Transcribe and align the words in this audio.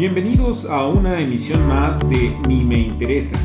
Bienvenidos 0.00 0.64
a 0.64 0.86
una 0.86 1.20
emisión 1.20 1.68
más 1.68 2.00
de 2.08 2.34
Ni 2.48 2.64
me 2.64 2.78
interesa, 2.78 3.38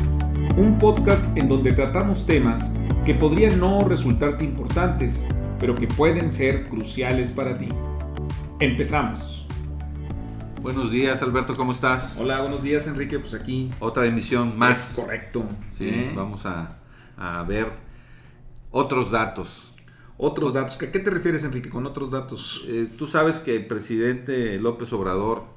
un 0.56 0.78
podcast 0.78 1.36
en 1.36 1.50
donde 1.50 1.74
tratamos 1.74 2.24
temas 2.24 2.72
que 3.04 3.12
podrían 3.12 3.60
no 3.60 3.86
resultarte 3.86 4.46
importantes, 4.46 5.26
pero 5.60 5.74
que 5.74 5.86
pueden 5.86 6.30
ser 6.30 6.70
cruciales 6.70 7.30
para 7.30 7.58
ti. 7.58 7.68
Empezamos. 8.58 9.46
Buenos 10.62 10.90
días, 10.90 11.20
Alberto, 11.20 11.52
¿cómo 11.54 11.72
estás? 11.72 12.16
Hola, 12.18 12.40
buenos 12.40 12.62
días, 12.62 12.86
Enrique. 12.86 13.18
Pues 13.18 13.34
aquí. 13.34 13.70
Otra 13.78 14.06
emisión 14.06 14.58
más. 14.58 14.92
Es 14.92 14.96
correcto. 14.96 15.44
Sí, 15.70 15.90
¿eh? 15.90 16.12
vamos 16.16 16.46
a, 16.46 16.78
a 17.18 17.42
ver 17.42 17.70
otros 18.70 19.10
datos. 19.10 19.74
Otros 20.16 20.54
datos. 20.54 20.76
¿A 20.80 20.90
qué 20.90 21.00
te 21.00 21.10
refieres, 21.10 21.44
Enrique, 21.44 21.68
con 21.68 21.84
otros 21.84 22.12
datos? 22.12 22.64
Eh, 22.66 22.88
tú 22.96 23.08
sabes 23.08 23.40
que 23.40 23.56
el 23.56 23.66
presidente 23.66 24.58
López 24.58 24.90
Obrador, 24.94 25.55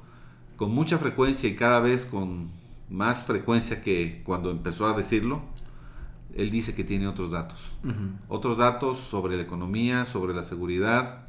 con 0.60 0.72
mucha 0.72 0.98
frecuencia 0.98 1.48
y 1.48 1.56
cada 1.56 1.80
vez 1.80 2.04
con 2.04 2.50
más 2.90 3.22
frecuencia 3.22 3.80
que 3.80 4.20
cuando 4.26 4.50
empezó 4.50 4.86
a 4.86 4.92
decirlo, 4.94 5.40
él 6.34 6.50
dice 6.50 6.74
que 6.74 6.84
tiene 6.84 7.08
otros 7.08 7.30
datos. 7.30 7.72
Otros 8.28 8.58
datos 8.58 8.98
sobre 8.98 9.36
la 9.36 9.42
economía, 9.42 10.04
sobre 10.04 10.34
la 10.34 10.44
seguridad, 10.44 11.24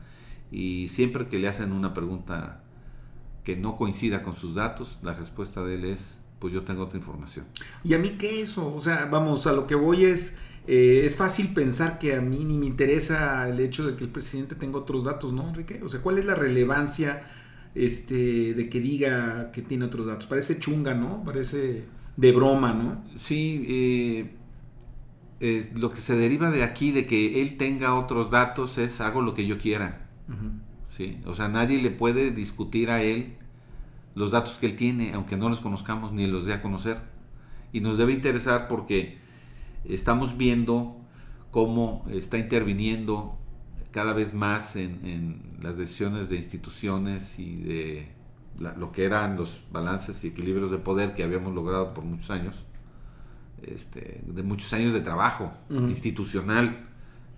y 0.52 0.90
siempre 0.90 1.27
que 1.27 1.40
le 1.40 1.48
hacen 1.48 1.71
una 1.71 1.94
pregunta 1.94 2.62
que 3.45 3.55
no 3.55 3.77
coincida 3.77 4.21
con 4.21 4.35
sus 4.35 4.55
datos, 4.55 4.98
la 5.02 5.13
respuesta 5.13 5.63
de 5.63 5.76
él 5.76 5.85
es, 5.85 6.18
pues 6.40 6.54
yo 6.54 6.63
tengo 6.63 6.84
otra 6.84 6.99
información. 6.99 7.45
¿Y 7.85 7.93
a 7.93 7.99
mí 7.99 8.18
qué 8.18 8.41
eso? 8.41 8.76
O 8.76 8.82
sea, 8.82 9.05
vamos, 9.05 9.48
a 9.48 9.54
lo 9.54 9.66
que 9.66 9.76
voy 9.76 10.04
es, 10.04 10.40
eh, 10.68 11.04
es 11.05 11.16
fácil 11.16 11.54
pensar 11.54 11.99
que 11.99 12.18
a 12.18 12.21
mí 12.21 12.43
ni 12.43 12.57
me 12.57 12.66
interesa 12.66 13.48
el 13.48 13.62
hecho 13.62 13.88
de 13.88 13.95
que 13.95 14.04
el 14.04 14.09
presidente 14.09 14.55
tenga 14.55 14.79
otros 14.79 15.05
datos, 15.05 15.32
¿no, 15.32 15.48
Enrique? 15.48 15.79
O 15.85 15.88
sea, 15.88 16.02
¿cuál 16.02 16.18
es 16.18 16.26
la 16.26 16.35
relevancia 16.35 17.23
este, 17.76 18.54
de 18.54 18.70
que 18.70 18.80
diga 18.80 19.52
que 19.52 19.62
tiene 19.62 19.86
otros 19.86 20.08
datos? 20.08 20.27
Parece 20.27 20.60
chunga, 20.60 20.94
¿no? 20.94 21.24
Parece 21.24 21.86
de 22.18 22.32
broma, 22.32 22.74
¿no? 22.74 23.04
Sí, 23.16 23.66
eh, 23.68 24.36
es 25.40 25.78
lo 25.78 25.91
que 25.91 26.02
se 26.02 26.16
deriva 26.16 26.52
de 26.52 26.63
aquí, 26.63 26.91
de 26.91 27.05
que 27.05 27.41
él 27.41 27.58
tenga 27.58 27.96
otros 27.96 28.30
datos, 28.30 28.78
es 28.78 29.02
hago 29.02 29.22
lo 29.22 29.34
que 29.34 29.48
yo 29.48 29.58
quiera. 29.58 30.08
¿sí? 30.90 31.20
O 31.26 31.34
sea, 31.34 31.48
nadie 31.48 31.82
le 31.82 31.90
puede 31.90 32.32
discutir 32.32 32.90
a 32.91 33.02
él 33.02 33.34
los 34.13 34.32
datos 34.32 34.58
que 34.60 34.68
él 34.68 34.76
tiene, 34.76 35.13
aunque 35.13 35.38
no 35.38 35.50
los 35.50 35.60
conozcamos 35.60 36.12
ni 36.12 36.28
los 36.28 36.46
dé 36.46 36.54
a 36.54 36.62
conocer. 36.62 37.02
Y 37.74 37.80
nos 37.80 37.98
debe 37.98 38.13
interesar 38.13 38.68
porque 38.68 39.18
estamos 39.85 40.38
viendo 40.38 40.98
cómo 41.50 42.06
está 42.12 42.38
interviniendo 42.38 43.38
cada 43.92 44.14
vez 44.14 44.34
más 44.34 44.76
en, 44.76 45.00
en 45.06 45.42
las 45.62 45.78
decisiones 45.78 46.30
de 46.30 46.38
instituciones 46.38 47.38
y 47.40 47.56
de 47.56 48.08
la- 48.60 48.74
lo 48.76 48.92
que 48.92 49.04
eran 49.06 49.36
los 49.38 49.62
balances 49.72 50.24
y 50.24 50.28
equilibrios 50.30 50.72
de 50.72 50.78
poder 50.78 51.14
que 51.14 51.24
habíamos 51.24 51.54
logrado 51.54 51.94
por 51.94 52.04
muchos 52.04 52.30
años, 52.32 52.56
este, 53.64 54.22
de 54.26 54.44
muchos 54.44 54.72
años 54.74 54.94
de 54.94 55.02
trabajo 55.02 55.52
institucional, 55.90 56.88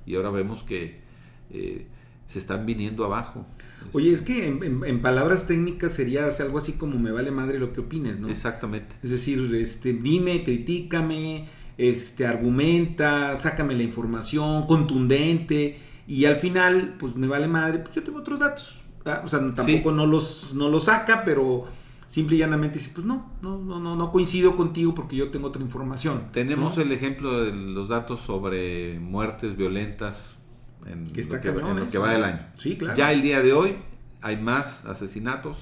y 0.05 0.15
ahora 0.15 0.29
vemos 0.31 0.63
que 0.63 1.01
eh, 1.51 1.85
se 2.27 2.39
están 2.39 2.65
viniendo 2.65 3.03
abajo. 3.05 3.45
Oye, 3.91 4.11
es 4.13 4.21
que 4.21 4.47
en, 4.47 4.63
en- 4.63 4.83
en 4.85 5.01
palabras 5.01 5.45
técnicas 5.47 5.91
sería 5.93 6.27
algo 6.39 6.57
así 6.57 6.73
como 6.73 6.97
me 6.97 7.11
vale 7.11 7.31
madre 7.31 7.59
lo 7.59 7.73
que 7.73 7.81
opines, 7.81 8.19
¿no? 8.19 8.29
Exactamente. 8.29 8.95
Es 9.03 9.11
decir, 9.11 9.53
este, 9.55 9.93
dime, 9.93 10.43
critícame, 10.43 11.47
este, 11.77 12.25
argumenta, 12.25 13.35
sácame 13.35 13.73
la 13.75 13.83
información, 13.83 14.65
contundente, 14.67 15.77
y 16.07 16.25
al 16.25 16.35
final, 16.35 16.95
pues 16.99 17.15
me 17.15 17.27
vale 17.27 17.47
madre, 17.47 17.79
pues 17.79 17.95
yo 17.95 18.03
tengo 18.03 18.19
otros 18.19 18.39
datos. 18.39 18.81
O 19.23 19.27
sea, 19.27 19.39
tampoco 19.53 19.91
no, 19.91 20.05
los, 20.05 20.53
no 20.53 20.69
los 20.69 20.85
saca, 20.85 21.23
pero 21.25 21.65
simple 22.07 22.35
y 22.35 22.39
llanamente 22.39 22.77
dice, 22.77 22.91
pues 22.93 23.05
no, 23.05 23.31
no, 23.41 23.57
no, 23.57 23.79
no, 23.79 23.95
no 23.95 24.11
coincido 24.11 24.55
contigo 24.55 24.93
porque 24.93 25.15
yo 25.15 25.29
tengo 25.29 25.47
otra 25.47 25.61
información. 25.61 26.29
Tenemos 26.31 26.77
¿no? 26.77 26.83
el 26.83 26.91
ejemplo 26.91 27.43
de 27.43 27.51
los 27.51 27.89
datos 27.89 28.19
sobre 28.21 28.99
muertes 28.99 29.57
violentas 29.57 30.37
en 30.85 31.05
Que 31.05 31.21
está 31.21 31.37
lo 31.37 31.41
que, 31.41 31.53
cañón 31.53 31.77
en 31.77 31.83
lo 31.85 31.87
que 31.89 31.97
va 31.97 32.11
del 32.11 32.23
año. 32.23 32.45
Sí, 32.55 32.77
claro. 32.77 32.97
Ya 32.97 33.11
el 33.11 33.21
día 33.21 33.41
de 33.41 33.53
hoy 33.53 33.77
hay 34.21 34.37
más 34.37 34.85
asesinatos 34.85 35.57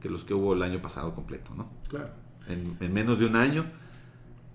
que 0.00 0.08
los 0.08 0.24
que 0.24 0.34
hubo 0.34 0.54
el 0.54 0.62
año 0.62 0.80
pasado 0.80 1.14
completo, 1.14 1.52
¿no? 1.56 1.68
Claro. 1.88 2.10
En, 2.48 2.76
en 2.80 2.92
menos 2.92 3.18
de 3.18 3.26
un 3.26 3.36
año. 3.36 3.66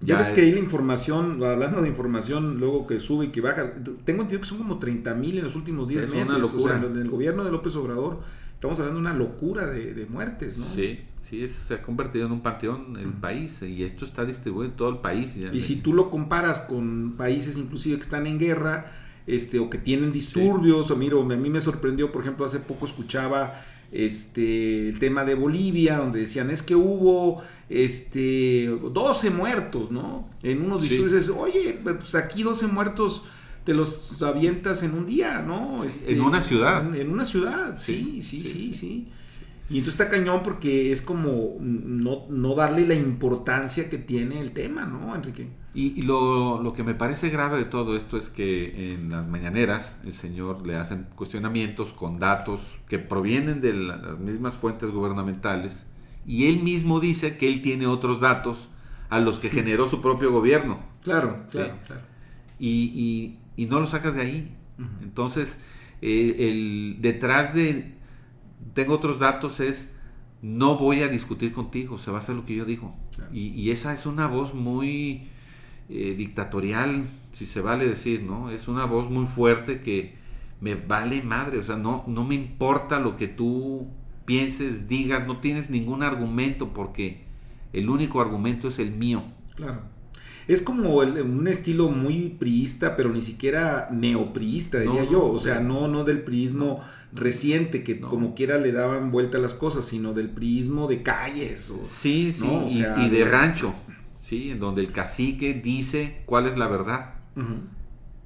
Ya, 0.01 0.17
ves 0.17 0.29
es- 0.29 0.33
que 0.33 0.41
ahí 0.41 0.51
la 0.51 0.59
información, 0.59 1.43
hablando 1.43 1.81
de 1.81 1.87
información, 1.87 2.59
luego 2.59 2.87
que 2.87 2.99
sube 2.99 3.25
y 3.25 3.27
que 3.29 3.41
baja, 3.41 3.71
tengo 4.03 4.21
entendido 4.23 4.41
que 4.41 4.47
son 4.47 4.57
como 4.57 4.79
30 4.79 5.13
mil 5.15 5.37
en 5.37 5.43
los 5.43 5.55
últimos 5.55 5.87
10 5.87 6.03
Es 6.05 6.09
una 6.09 6.19
meses. 6.19 6.35
O 6.35 6.39
locura. 6.39 6.79
sea, 6.79 6.89
en 6.89 6.97
el 6.97 7.09
gobierno 7.09 7.43
de 7.43 7.51
López 7.51 7.75
Obrador 7.75 8.19
estamos 8.53 8.79
hablando 8.79 8.99
de 9.01 9.07
una 9.07 9.15
locura 9.17 9.65
de, 9.67 9.93
de 9.93 10.05
muertes, 10.07 10.57
¿no? 10.57 10.65
Sí, 10.73 10.99
sí, 11.21 11.43
es- 11.43 11.51
se 11.53 11.75
ha 11.75 11.81
convertido 11.81 12.25
en 12.25 12.31
un 12.31 12.41
panteón 12.41 12.97
el 12.97 13.09
país 13.13 13.61
y 13.61 13.83
esto 13.83 14.05
está 14.05 14.25
distribuido 14.25 14.71
en 14.71 14.77
todo 14.77 14.89
el 14.89 14.97
país. 14.99 15.35
ya. 15.35 15.53
Y 15.53 15.61
si 15.61 15.77
tú 15.77 15.93
lo 15.93 16.09
comparas 16.09 16.61
con 16.61 17.13
países 17.17 17.57
inclusive 17.57 17.95
que 17.97 18.03
están 18.03 18.25
en 18.27 18.39
guerra, 18.39 18.91
este, 19.27 19.59
o 19.59 19.69
que 19.69 19.77
tienen 19.77 20.11
disturbios, 20.11 20.89
o 20.89 20.95
miro, 20.95 21.21
a 21.21 21.25
mí 21.35 21.49
me 21.51 21.61
sorprendió, 21.61 22.11
por 22.11 22.23
ejemplo, 22.23 22.43
hace 22.43 22.59
poco 22.59 22.85
escuchaba 22.85 23.53
este 23.91 24.89
el 24.89 24.99
tema 24.99 25.25
de 25.25 25.35
Bolivia, 25.35 25.97
donde 25.97 26.19
decían 26.19 26.49
es 26.49 26.61
que 26.61 26.75
hubo 26.75 27.41
este 27.69 28.67
12 28.67 29.29
muertos, 29.31 29.91
¿no? 29.91 30.29
En 30.43 30.61
unos 30.61 30.81
Sí. 30.83 30.89
disturbios, 30.89 31.23
es, 31.23 31.29
oye, 31.29 31.79
pues 31.83 32.15
aquí 32.15 32.43
12 32.43 32.67
muertos 32.67 33.23
te 33.63 33.73
los 33.73 34.21
avientas 34.23 34.81
en 34.83 34.93
un 34.93 35.05
día, 35.05 35.41
¿no? 35.41 35.83
Este, 35.83 36.13
En 36.13 36.21
una 36.21 36.41
ciudad. 36.41 36.85
En, 36.85 36.95
en 36.99 37.11
una 37.11 37.25
ciudad, 37.25 37.77
sí, 37.79 38.19
sí, 38.21 38.43
Sí, 38.43 38.49
sí, 38.49 38.73
sí. 38.73 39.07
Y 39.71 39.77
entonces 39.79 40.01
está 40.01 40.09
cañón 40.09 40.41
porque 40.43 40.91
es 40.91 41.01
como 41.01 41.55
no, 41.61 42.25
no 42.29 42.55
darle 42.55 42.85
la 42.85 42.95
importancia 42.95 43.89
que 43.89 43.97
tiene 43.97 44.39
el 44.41 44.51
tema, 44.51 44.85
¿no, 44.85 45.15
Enrique? 45.15 45.47
Y, 45.73 45.97
y 45.97 46.01
lo, 46.01 46.61
lo 46.61 46.73
que 46.73 46.83
me 46.83 46.93
parece 46.93 47.29
grave 47.29 47.57
de 47.57 47.63
todo 47.65 47.95
esto 47.95 48.17
es 48.17 48.29
que 48.29 48.93
en 48.93 49.09
las 49.09 49.27
mañaneras 49.27 49.95
el 50.03 50.11
señor 50.11 50.67
le 50.67 50.75
hacen 50.75 51.07
cuestionamientos 51.15 51.93
con 51.93 52.19
datos 52.19 52.59
que 52.89 52.99
provienen 52.99 53.61
de 53.61 53.73
la- 53.73 53.95
las 53.95 54.19
mismas 54.19 54.55
fuentes 54.55 54.91
gubernamentales 54.91 55.85
y 56.27 56.47
él 56.47 56.61
mismo 56.61 56.99
dice 56.99 57.37
que 57.37 57.47
él 57.47 57.61
tiene 57.61 57.87
otros 57.87 58.19
datos 58.19 58.67
a 59.09 59.19
los 59.19 59.39
que 59.39 59.49
generó 59.49 59.89
su 59.89 60.01
propio 60.01 60.31
gobierno 60.33 60.81
Claro, 61.01 61.43
Sí. 61.47 61.57
claro, 61.59 61.73
claro. 61.87 62.01
y, 62.59 62.67
y- 63.57 63.63
y 63.63 63.65
no 63.67 63.79
lo 63.79 63.85
sacas 63.87 64.15
de 64.15 64.21
ahí. 64.21 64.55
Entonces, 65.01 65.59
eh, 66.01 66.35
el, 66.49 66.97
detrás 66.99 67.53
de 67.53 67.93
tengo 68.73 68.95
otros 68.95 69.19
datos 69.19 69.59
es 69.59 69.95
no 70.41 70.77
voy 70.77 71.03
a 71.03 71.07
discutir 71.07 71.53
contigo, 71.53 71.97
se 71.97 72.11
va 72.11 72.17
a 72.17 72.21
hacer 72.21 72.35
lo 72.35 72.45
que 72.45 72.55
yo 72.55 72.65
digo. 72.65 72.95
Claro. 73.15 73.31
Y, 73.33 73.49
y 73.49 73.71
esa 73.71 73.93
es 73.93 74.05
una 74.05 74.27
voz 74.27 74.53
muy 74.53 75.27
eh, 75.89 76.15
dictatorial, 76.17 77.05
si 77.33 77.45
se 77.45 77.61
vale 77.61 77.87
decir, 77.87 78.23
¿no? 78.23 78.49
Es 78.49 78.67
una 78.67 78.85
voz 78.85 79.09
muy 79.09 79.25
fuerte 79.25 79.81
que 79.81 80.15
me 80.61 80.75
vale 80.75 81.21
madre, 81.21 81.57
o 81.57 81.63
sea, 81.63 81.75
no, 81.75 82.05
no 82.07 82.23
me 82.23 82.35
importa 82.35 82.99
lo 82.99 83.17
que 83.17 83.27
tú 83.27 83.87
pienses, 84.25 84.87
digas, 84.87 85.27
no 85.27 85.39
tienes 85.39 85.69
ningún 85.69 86.03
argumento 86.03 86.69
porque 86.73 87.25
el 87.73 87.89
único 87.89 88.21
argumento 88.21 88.69
es 88.69 88.79
el 88.79 88.91
mío. 88.91 89.21
Claro. 89.55 89.81
Es 90.47 90.61
como 90.61 91.03
el- 91.03 91.21
un 91.21 91.47
estilo 91.47 91.89
muy 91.89 92.29
priista, 92.29 92.95
pero 92.95 93.09
ni 93.09 93.21
siquiera 93.21 93.87
neopriista, 93.91 94.79
diría 94.79 95.03
No, 95.05 95.11
yo. 95.11 95.25
O 95.25 95.39
sea, 95.39 95.59
no, 95.59 95.87
no 95.87 96.03
del 96.03 96.21
priismo 96.23 96.81
reciente, 97.13 97.83
que 97.83 97.95
No. 97.95 98.09
como 98.09 98.33
quiera 98.35 98.57
le 98.57 98.71
daban 98.71 99.11
vuelta 99.11 99.37
a 99.37 99.41
las 99.41 99.53
cosas, 99.53 99.85
sino 99.85 100.13
del 100.13 100.29
priismo 100.29 100.87
de 100.87 101.03
calles. 101.03 101.69
O, 101.71 101.83
Sí, 101.83 102.33
sí, 102.33 102.43
¿no? 102.45 102.65
O 102.65 102.67
y, 102.67 102.71
sea, 102.71 102.95
y 103.05 103.09
de 103.09 103.19
de- 103.19 103.25
rancho, 103.25 103.73
sí, 104.19 104.51
en 104.51 104.59
donde 104.59 104.81
el 104.81 104.91
cacique 104.91 105.53
dice 105.53 106.23
cuál 106.25 106.47
es 106.47 106.57
la 106.57 106.67
verdad 106.67 107.15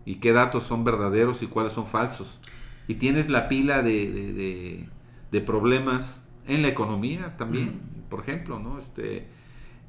y 0.06 0.16
qué 0.16 0.32
datos 0.34 0.64
son 0.64 0.84
verdaderos 0.84 1.42
y 1.42 1.48
cuáles 1.48 1.74
son 1.74 1.88
falsos. 1.88 2.40
Y 2.88 2.96
tienes 2.96 3.30
la 3.30 3.48
pila 3.48 3.82
de, 3.82 4.12
de- 4.12 4.34
de- 4.34 4.90
de 5.32 5.42
problemas 5.42 6.22
en 6.48 6.62
la 6.62 6.68
economía 6.68 7.36
también, 7.38 7.80
por 8.10 8.20
ejemplo, 8.22 8.60
¿no? 8.60 8.78
Este, 8.78 9.26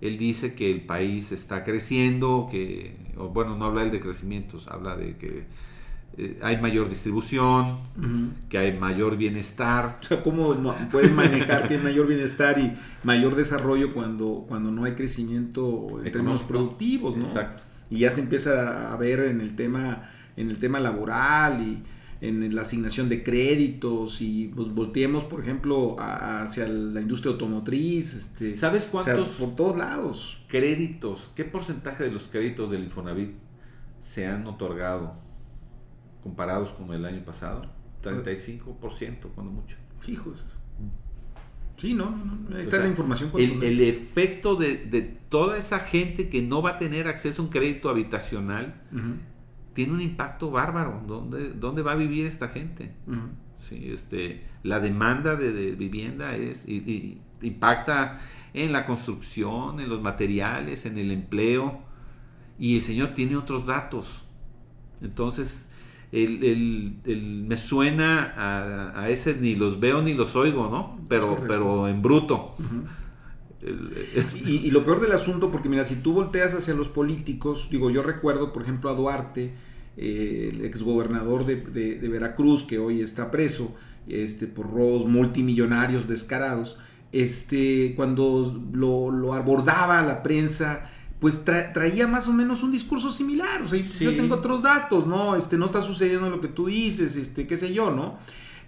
él 0.01 0.19
dice 0.19 0.55
que 0.55 0.71
el 0.71 0.83
país 0.83 1.33
está 1.33 1.65
creciendo, 1.65 2.49
que, 2.51 2.97
o 3.17 3.29
bueno, 3.29 3.57
no 3.57 3.65
habla 3.67 3.83
él 3.83 3.91
de 3.91 4.01
crecimientos, 4.01 4.69
habla 4.69 4.97
de 4.97 5.17
que 5.17 5.45
eh, 6.19 6.39
hay 6.43 6.61
mayor 6.61 6.89
distribución, 6.89 7.79
que 8.49 8.59
hay 8.59 8.79
mayor 8.79 9.17
bienestar. 9.17 9.99
O 10.01 10.05
sea, 10.05 10.23
¿cómo 10.23 10.55
pueden 10.91 11.15
manejar 11.15 11.69
que 11.69 11.75
hay 11.75 11.81
mayor 11.81 12.07
bienestar 12.07 12.59
y 12.59 12.73
mayor 13.05 13.37
desarrollo 13.37 13.93
cuando, 13.93 14.45
cuando 14.49 14.71
no 14.71 14.85
hay 14.85 14.93
crecimiento 14.93 16.01
en 16.05 16.13
términos 16.13 16.43
productivos, 16.43 17.17
¿no? 17.17 17.25
Exacto. 17.25 17.63
Y 17.91 18.01
ya 18.01 18.11
se 18.11 18.21
empieza 18.21 18.93
a 18.93 18.97
ver 18.97 19.21
en 19.21 19.41
el 19.41 19.55
tema, 19.57 20.11
en 20.37 20.51
el 20.51 20.59
tema 20.59 20.81
laboral 20.81 21.63
y 21.63 21.83
en 22.21 22.55
la 22.55 22.63
asignación 22.63 23.09
de 23.09 23.23
créditos 23.23 24.23
y 24.23 24.51
pues 24.55 24.69
volteemos, 24.75 25.25
por 25.25 25.41
ejemplo, 25.41 25.97
a- 26.01 26.43
hacia 26.43 26.67
la 26.67 27.01
industria 27.01 27.33
automotriz, 27.33 28.15
este, 28.15 28.55
¿Sabes 28.55 28.89
o 28.93 29.03
sea, 29.03 29.15
cuántos 29.15 29.35
por 29.37 29.55
todos 29.55 29.77
lados. 29.77 30.45
créditos, 30.49 31.31
qué 31.35 31.45
porcentaje 31.45 32.05
de 32.05 32.11
los 32.13 32.25
créditos 32.29 32.71
del 32.71 32.85
Infonavit 32.85 33.33
se 34.01 34.27
han 34.27 34.47
otorgado 34.47 35.15
comparados 36.23 36.71
con 36.71 36.93
el 36.93 37.05
año 37.05 37.25
pasado? 37.25 37.63
35% 38.03 39.29
cuando 39.35 39.53
mucho. 39.53 39.77
Hijos. 40.07 40.45
Sí, 41.77 41.93
no, 41.93 42.11
no, 42.11 42.57
está 42.57 42.79
la 42.79 42.89
información. 42.89 43.31
El, 43.37 43.63
el, 43.63 43.81
efecto 43.83 44.57
de, 44.57 44.77
de, 44.79 45.03
toda 45.03 45.59
esa 45.59 45.81
gente 45.81 46.31
que 46.31 46.41
no 46.41 46.63
va 46.63 46.71
a 46.71 46.79
tener 46.79 47.07
acceso 47.07 47.43
a 47.43 47.45
un 47.45 47.51
crédito 47.51 47.91
habitacional 47.91 48.81
tiene 49.77 49.93
un 49.93 50.01
impacto 50.01 50.51
bárbaro. 50.51 51.03
¿Dónde, 51.07 51.51
dónde 51.51 51.83
va 51.83 51.93
a 51.93 51.97
vivir 51.97 52.25
esta 52.27 52.49
gente? 52.49 52.93
sí, 53.59 53.91
este, 53.93 54.43
la 54.63 54.81
demanda 54.81 55.37
de, 55.37 55.73
vivienda 55.73 56.35
es 56.35 56.67
y, 56.67 57.21
impacta 57.43 58.21
en 58.55 58.73
la 58.73 58.87
construcción, 58.87 59.79
en 59.79 59.91
los 59.91 60.01
materiales, 60.01 60.87
en 60.87 60.97
el 60.97 61.11
empleo. 61.11 61.83
Y 62.59 62.77
el 62.77 62.81
Señor 62.81 63.11
tiene 63.11 63.37
otros 63.37 63.67
datos. 63.67 64.25
Entonces, 65.03 65.69
el, 66.11 66.99
el, 67.05 67.45
me 67.47 67.59
suena 67.59 68.95
a, 68.97 69.11
ese 69.11 69.35
ni 69.35 69.57
los 69.57 69.79
veo 69.79 70.01
ni 70.01 70.15
los 70.15 70.35
oigo, 70.37 70.71
¿no? 70.71 70.99
Pero, 71.07 71.45
pero 71.47 71.87
en 71.87 72.01
bruto. 72.01 72.55
Y, 74.45 74.71
lo 74.71 74.85
peor 74.85 75.01
del 75.01 75.13
asunto, 75.13 75.51
porque 75.51 75.69
mira, 75.69 75.85
si 75.85 75.97
tú 75.97 76.13
volteas 76.13 76.55
hacia 76.55 76.75
los 76.75 76.89
políticos, 76.89 77.69
digo, 77.71 77.91
yo 77.91 78.03
recuerdo, 78.03 78.53
por 78.53 78.63
ejemplo, 78.63 78.91
a 78.91 78.95
Duarte, 78.95 79.55
eh, 79.97 80.51
el 80.53 80.65
exgobernador 80.65 81.47
de, 81.47 81.57
de, 81.57 82.09
Veracruz, 82.09 82.63
que 82.63 82.79
hoy 82.79 83.01
está 83.01 83.31
preso 83.31 83.75
este, 84.09 84.47
por 84.47 84.71
robos 84.71 85.07
multimillonarios 85.07 86.07
descarados, 86.07 86.77
este, 87.13 87.95
cuando 87.97 88.63
lo, 88.73 89.11
lo 89.11 89.35
abordaba 89.35 90.03
la 90.03 90.23
prensa, 90.23 90.91
pues 91.19 91.45
traía 91.45 92.07
más 92.07 92.29
o 92.29 92.33
menos 92.33 92.63
un 92.63 92.71
discurso 92.71 93.11
similar. 93.11 93.63
O 93.63 93.69
sea, 93.69 93.81
yo 94.01 94.15
tengo 94.17 94.37
otros 94.37 94.63
datos, 94.63 95.07
¿no? 95.07 95.35
Este, 95.35 95.57
no 95.57 95.65
está 95.65 95.81
sucediendo 95.81 96.29
lo 96.29 96.41
que 96.41 96.49
tú 96.49 96.67
dices, 96.67 97.17
este, 97.17 97.47
qué 97.47 97.57
sé 97.57 97.73
yo, 97.73 97.91
¿no? 97.91 98.19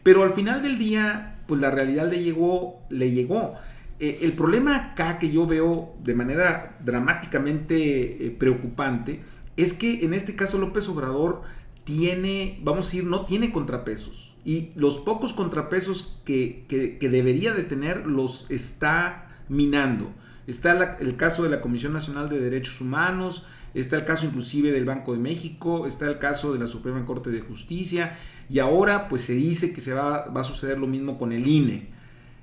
Pero 0.03 0.23
al 0.23 0.31
final 0.31 0.63
del 0.63 0.79
día, 0.79 1.41
pues 1.47 1.61
la 1.61 1.71
realidad 1.71 2.11
le 2.11 2.23
llegó, 2.23 2.81
le 2.89 3.11
llegó. 3.11 3.55
Eh, 4.01 4.21
el 4.23 4.35
problema 4.35 4.77
acá 4.77 5.19
que 5.19 5.31
yo 5.31 5.47
veo 5.47 5.97
de 6.03 6.15
manera 6.15 6.79
dramáticamente 6.85 8.27
eh, 8.27 8.31
preocupante 8.31 9.23
es 9.57 9.73
que 9.73 10.05
en 10.05 10.15
este 10.15 10.37
caso 10.37 10.59
López 10.59 10.89
Obrador 10.89 11.43
tiene, 11.83 12.61
vamos 12.63 12.87
a 12.87 12.89
decir, 12.89 13.05
no 13.05 13.27
tiene 13.27 13.51
contrapesos. 13.51 14.37
Y 14.45 14.71
los 14.77 14.99
pocos 14.99 15.33
contrapesos 15.33 16.21
que, 16.25 16.65
debería 17.01 17.53
de 17.53 17.65
tener 17.65 18.07
los 18.07 18.49
está 18.51 19.31
minando. 19.49 20.13
Está 20.47 20.97
el 21.01 21.17
caso 21.17 21.43
de 21.43 21.51
la 21.51 21.61
Comisión 21.61 21.93
Nacional 21.93 22.29
de 22.29 22.39
Derechos 22.39 22.81
Humanos, 22.81 23.45
está 23.75 23.97
el 23.97 24.05
caso 24.05 24.27
inclusive 24.27 24.71
del 24.71 24.85
Banco 24.85 25.13
de 25.13 25.19
México, 25.19 25.87
está 25.87 26.07
el 26.07 26.19
caso 26.19 26.53
de 26.53 26.61
la 26.61 26.67
Suprema 26.67 27.05
Corte 27.05 27.31
de 27.31 27.41
Justicia 27.41 28.17
y 28.49 28.61
ahora 28.61 29.09
pues 29.09 29.23
se 29.23 29.35
dice 29.35 29.75
que 29.75 29.81
se 29.81 29.93
va 29.93 30.25
a 30.25 30.45
suceder 30.45 30.79
lo 30.79 30.87
mismo 30.87 31.19
con 31.19 31.33
el 31.33 31.47
INE. 31.47 31.98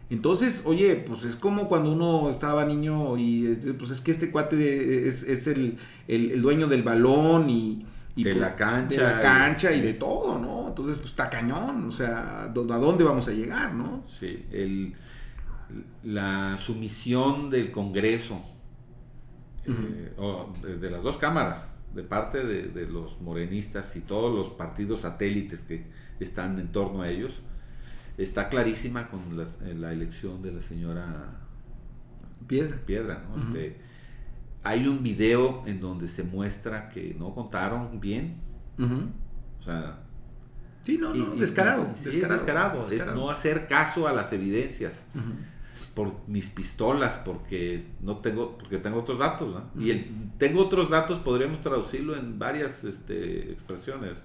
Entonces, 0.10 0.63
oye, 0.66 0.96
pues 0.96 1.24
es 1.24 1.36
como 1.36 1.68
cuando 1.68 1.92
uno 1.92 2.30
estaba 2.30 2.63
niño 2.66 3.18
y 3.18 3.57
pues 3.78 3.90
es 3.90 4.02
que 4.02 4.12
este 4.12 4.30
cuate 4.30 5.07
es, 5.07 5.48
el, 5.48 5.78
dueño 6.42 6.68
del 6.68 6.84
balón 6.84 7.50
y, 7.50 7.86
de 8.16 8.24
pues, 8.24 8.38
la 8.38 8.56
cancha. 8.56 8.96
De 8.96 9.16
la 9.16 9.19
cancha 9.19 9.74
y, 9.74 9.81
de 9.81 9.94
todo, 9.94 10.38
¿no? 10.38 10.68
Entonces, 10.68 10.98
pues 10.98 11.10
está 11.10 11.30
cañón, 11.30 11.88
o 11.88 11.92
sea, 11.92 12.44
¿a 12.44 12.50
dónde 12.50 13.04
vamos 13.04 13.28
a 13.28 13.31
llegar, 13.31 13.74
no? 13.74 14.04
Sí, 14.07 14.46
el 14.52 14.96
la 16.04 16.57
sumisión 16.57 17.50
del 17.50 17.72
Congreso, 17.72 18.42
eh, 19.66 20.13
o 20.18 20.54
de, 20.62 20.90
las 20.90 21.02
dos 21.02 21.18
cámaras, 21.18 21.74
de 21.94 22.04
parte 22.04 22.44
de, 22.46 22.88
los 22.88 23.19
morenistas 23.22 23.96
y 23.96 24.02
todos 24.02 24.34
los 24.34 24.50
partidos 24.50 25.02
satélites 25.02 25.63
que 25.63 25.86
están 26.19 26.60
en 26.60 26.72
torno 26.72 27.02
a 27.02 27.10
ellos, 27.10 27.42
está 28.17 28.50
clarísima 28.50 29.09
con 29.09 29.21
eh, 29.39 29.73
la 29.73 29.91
elección 29.91 30.41
de 30.41 30.51
la 30.51 30.62
señora 30.62 31.41
Piedra. 32.47 32.77
Piedra 32.85 33.23
este, 33.38 33.77
hay 34.63 34.88
un 34.88 35.03
video 35.03 35.63
en 35.65 35.79
donde 35.79 36.07
se 36.07 36.23
muestra 36.23 36.89
que 36.89 37.15
no 37.17 37.33
contaron 37.33 38.00
bien. 38.00 38.38
O 39.59 39.63
sea, 39.63 40.01
Sí, 40.85 41.00
no, 41.00 41.15
no, 41.15 41.35
descarado, 41.35 41.91
descarado, 41.95 42.85
Es 42.85 43.07
no 43.07 43.31
hacer 43.31 43.65
caso 43.65 44.07
a 44.07 44.13
las 44.13 44.31
evidencias 44.33 45.07
por 45.95 46.13
mis 46.27 46.50
pistolas, 46.50 47.18
porque 47.25 47.88
no 48.01 48.18
tengo, 48.18 48.56
porque 48.56 48.77
tengo 48.77 49.00
otros 49.00 49.18
datos, 49.18 49.63
Y 49.79 49.89
el 49.89 50.29
tengo 50.38 50.61
otros 50.61 50.91
datos 50.91 51.19
podríamos 51.19 51.59
traducirlo 51.61 52.15
en 52.15 52.38
varias 52.38 52.83
este, 52.83 53.51
expresiones, 53.51 54.23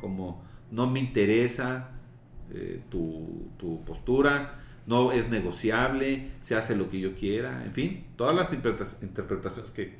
como 0.00 0.42
no 0.70 0.86
me 0.86 1.00
interesa 1.00 1.90
eh, 2.54 2.80
tu, 2.90 3.50
tu, 3.58 3.84
postura, 3.84 4.60
no 4.86 5.12
es 5.12 5.28
negociable, 5.28 6.30
se 6.40 6.54
hace 6.54 6.74
lo 6.74 6.90
que 6.90 7.00
yo 7.00 7.14
quiera, 7.14 7.64
en 7.64 7.72
fin, 7.72 8.04
todas 8.16 8.34
las 8.34 8.52
interpretaciones 8.52 9.70
que, 9.70 9.94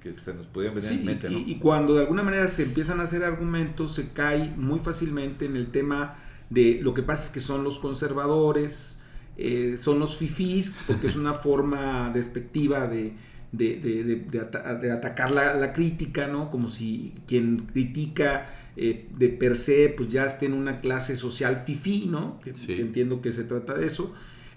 que 0.00 0.14
se 0.14 0.34
nos 0.34 0.46
podían 0.46 0.74
venir 0.74 0.92
en 0.92 1.04
mente. 1.04 1.28
Y, 1.30 1.50
y, 1.50 1.58
cuando 1.58 1.94
de 1.94 2.02
alguna 2.02 2.22
manera 2.22 2.46
se 2.48 2.62
empiezan 2.62 3.00
a 3.00 3.04
hacer 3.04 3.24
argumentos, 3.24 3.94
se 3.94 4.12
cae 4.12 4.52
muy 4.56 4.78
fácilmente 4.78 5.46
en 5.46 5.56
el 5.56 5.70
tema 5.70 6.16
de 6.48 6.80
lo 6.82 6.94
que 6.94 7.02
pasa 7.02 7.26
es 7.26 7.30
que 7.30 7.40
son 7.40 7.64
los 7.64 7.78
conservadores, 7.78 9.00
eh, 9.36 9.76
son 9.78 9.98
los 9.98 10.16
fifís, 10.16 10.82
porque 10.86 11.06
es 11.06 11.16
una 11.16 11.34
forma 11.34 12.10
despectiva 12.12 12.86
de, 12.86 13.14
de, 13.52 14.92
atacar 14.92 15.30
la, 15.32 15.72
crítica, 15.72 16.26
¿no? 16.26 16.50
Como 16.50 16.68
si 16.68 17.14
quien 17.26 17.66
critica 17.66 18.46
eh, 18.76 19.08
de 19.16 19.28
per 19.28 19.56
se, 19.56 19.88
pues 19.88 20.08
ya 20.08 20.24
esté 20.24 20.46
en 20.46 20.52
una 20.52 20.78
clase 20.78 21.16
social 21.16 21.62
fifí, 21.66 22.06
¿no? 22.06 22.40
Que 22.40 22.52
entiendo 22.80 23.20
que 23.20 23.32
se 23.32 23.44
trata 23.44 23.74
de 23.74 23.86
eso. 23.86 24.14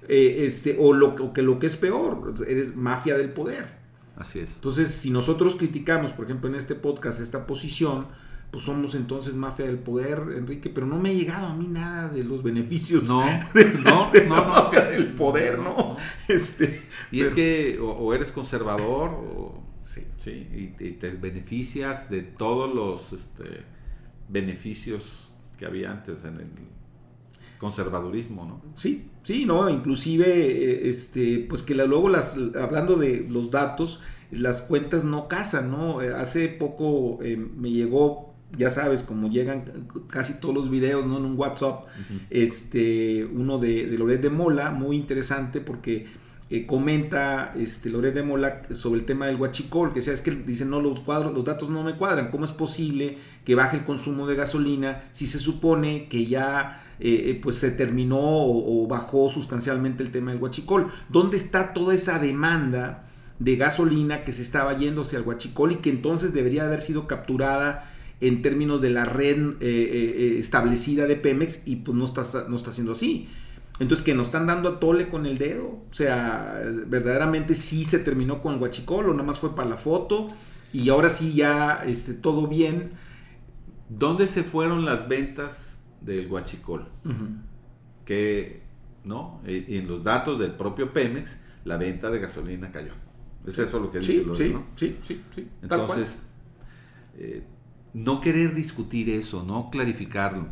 Eh, 0.07 0.43
este, 0.45 0.77
o, 0.79 0.93
lo, 0.93 1.15
o 1.15 1.33
que 1.33 1.41
lo 1.41 1.59
que 1.59 1.67
es 1.67 1.75
peor, 1.75 2.33
eres 2.47 2.75
mafia 2.75 3.17
del 3.17 3.29
poder. 3.29 3.65
Así 4.15 4.39
es. 4.39 4.55
Entonces, 4.55 4.91
si 4.91 5.09
nosotros 5.09 5.55
criticamos, 5.55 6.11
por 6.11 6.25
ejemplo, 6.25 6.49
en 6.49 6.55
este 6.55 6.75
podcast, 6.75 7.19
esta 7.19 7.47
posición, 7.47 8.07
pues 8.53 8.65
somos 8.65 8.93
entonces 8.93 9.35
mafia 9.35 9.65
del 9.65 9.79
poder, 9.79 10.25
Enrique, 10.37 10.69
pero 10.69 10.85
no 10.85 10.99
me 10.99 11.09
ha 11.09 11.13
llegado 11.13 11.47
a 11.47 11.55
mí 11.55 11.65
nada 11.65 12.07
de 12.07 12.23
los 12.23 12.43
beneficios 12.43 13.09
no, 13.09 13.23
de, 13.55 13.65
no, 13.79 14.11
no, 14.13 14.45
mafia 14.45 14.83
del 14.83 15.15
poder, 15.15 15.57
¿no? 15.57 15.97
Este, 16.27 16.83
y 17.11 17.21
es 17.21 17.31
que 17.31 17.79
o, 17.81 18.13
eres 18.13 18.31
conservador 18.31 19.09
o, 19.09 19.63
sí. 19.81 20.05
Sí, 20.17 20.75
y, 20.79 20.91
te 20.91 21.09
beneficias 21.09 22.11
de 22.11 22.21
todos 22.21 22.71
los 22.71 23.11
este, 23.11 23.63
beneficios 24.29 25.31
que 25.57 25.65
había 25.65 25.89
antes 25.89 26.23
en 26.23 26.35
el 26.39 26.51
conservadurismo, 27.57 28.45
¿no? 28.45 28.61
Sí, 28.75 29.09
sí, 29.23 29.45
no, 29.47 29.67
inclusive, 29.67 30.27
eh, 30.27 30.89
este, 30.89 31.43
pues 31.49 31.63
que 31.63 31.73
luego 31.73 32.07
las, 32.07 32.37
hablando 32.61 32.97
de 32.97 33.25
los 33.27 33.49
datos, 33.49 34.01
las 34.29 34.61
cuentas 34.61 35.03
no 35.03 35.27
casan, 35.27 35.71
¿no? 35.71 36.03
Eh, 36.03 36.13
hace 36.13 36.49
poco 36.49 37.17
eh, 37.23 37.35
me 37.35 37.71
llegó 37.71 38.32
ya 38.57 38.69
sabes, 38.69 39.03
como 39.03 39.29
llegan 39.29 39.87
casi 40.09 40.35
todos 40.35 40.53
los 40.53 40.69
videos, 40.69 41.05
¿no? 41.05 41.17
En 41.17 41.25
un 41.25 41.37
WhatsApp, 41.37 41.85
este, 42.29 43.25
uno 43.25 43.57
de, 43.57 43.87
de 43.87 43.97
Loret 43.97 44.21
de 44.21 44.29
Mola, 44.29 44.71
muy 44.71 44.95
interesante 44.95 45.59
porque 45.59 46.07
eh, 46.49 46.67
comenta 46.67 47.53
este, 47.57 47.89
Loret 47.89 48.13
de 48.13 48.21
Mola 48.21 48.61
sobre 48.73 48.99
el 48.99 49.05
tema 49.05 49.25
del 49.25 49.37
huachicol, 49.37 49.91
que 49.91 50.01
sea, 50.01 50.13
es 50.13 50.21
que 50.21 50.31
dicen, 50.31 50.69
no, 50.69 50.81
los 50.81 51.01
cuadros, 51.01 51.33
los 51.33 51.45
datos 51.45 51.69
no 51.69 51.81
me 51.83 51.95
cuadran, 51.95 52.29
¿cómo 52.29 52.45
es 52.45 52.51
posible 52.51 53.17
que 53.43 53.55
baje 53.55 53.77
el 53.77 53.83
consumo 53.83 54.27
de 54.27 54.35
gasolina 54.35 55.01
si 55.13 55.25
se 55.25 55.39
supone 55.39 56.07
que 56.07 56.27
ya 56.27 56.79
eh, 56.99 57.31
eh, 57.31 57.39
pues 57.41 57.55
se 57.55 57.71
terminó 57.71 58.19
o, 58.19 58.83
o, 58.83 58.87
bajó 58.87 59.29
sustancialmente 59.29 60.03
el 60.03 60.11
tema 60.11 60.31
del 60.31 60.41
huachicol? 60.41 60.91
¿Dónde 61.09 61.37
está 61.37 61.73
toda 61.73 61.95
esa 61.95 62.19
demanda 62.19 63.05
de 63.39 63.55
gasolina 63.55 64.23
que 64.23 64.31
se 64.31 64.43
estaba 64.43 64.77
yendo 64.77 65.01
hacia 65.01 65.17
el 65.17 65.25
huachicol 65.25 65.71
y 65.71 65.75
que 65.77 65.89
entonces 65.89 66.33
debería 66.33 66.65
haber 66.65 66.81
sido 66.81 67.07
capturada 67.07 67.89
en 68.27 68.41
términos 68.41 68.81
de 68.81 68.89
la 68.89 69.05
red 69.05 69.37
eh, 69.37 69.55
eh, 69.61 70.15
eh, 70.17 70.39
establecida 70.39 71.07
de 71.07 71.17
Pemex 71.17 71.67
y 71.67 71.77
pues 71.77 71.95
no 71.97 72.05
está, 72.05 72.23
no 72.47 72.55
está 72.55 72.71
siendo 72.71 72.93
así. 72.93 73.27
Entonces 73.79 74.05
que 74.05 74.13
nos 74.13 74.27
están 74.27 74.47
dando 74.47 74.69
a 74.69 74.79
tole 74.79 75.09
con 75.09 75.25
el 75.25 75.37
dedo. 75.37 75.65
O 75.65 75.93
sea, 75.93 76.61
verdaderamente 76.87 77.53
sí 77.53 77.83
se 77.83 77.99
terminó 77.99 78.41
con 78.41 78.53
el 78.53 78.59
guachicol 78.59 79.09
o 79.09 79.11
nada 79.11 79.23
más 79.23 79.39
fue 79.39 79.55
para 79.55 79.67
la 79.67 79.77
foto 79.77 80.29
y 80.71 80.89
ahora 80.89 81.09
sí 81.09 81.33
ya 81.33 81.83
este, 81.85 82.13
todo 82.13 82.47
bien. 82.47 82.91
¿Dónde 83.89 84.27
se 84.27 84.43
fueron 84.43 84.85
las 84.85 85.07
ventas 85.07 85.77
del 86.01 86.27
guachicol? 86.27 86.87
Que, 88.05 88.63
¿no? 89.03 89.41
En 89.45 89.87
los 89.87 90.03
datos 90.03 90.39
del 90.39 90.51
propio 90.51 90.93
Pemex, 90.93 91.37
la 91.65 91.77
venta 91.77 92.09
de 92.09 92.19
gasolina 92.19 92.71
cayó. 92.71 92.93
Es 93.45 93.59
eso 93.59 93.79
lo 93.79 93.91
que 93.91 93.99
dice 93.99 94.13
sí, 94.13 94.25
sí, 94.33 94.55
sí, 94.75 94.97
sí, 95.03 95.21
sí, 95.31 95.49
Entonces, 95.61 96.19
no 97.93 98.21
querer 98.21 98.53
discutir 98.53 99.09
eso, 99.09 99.43
no 99.43 99.69
clarificarlo 99.69 100.47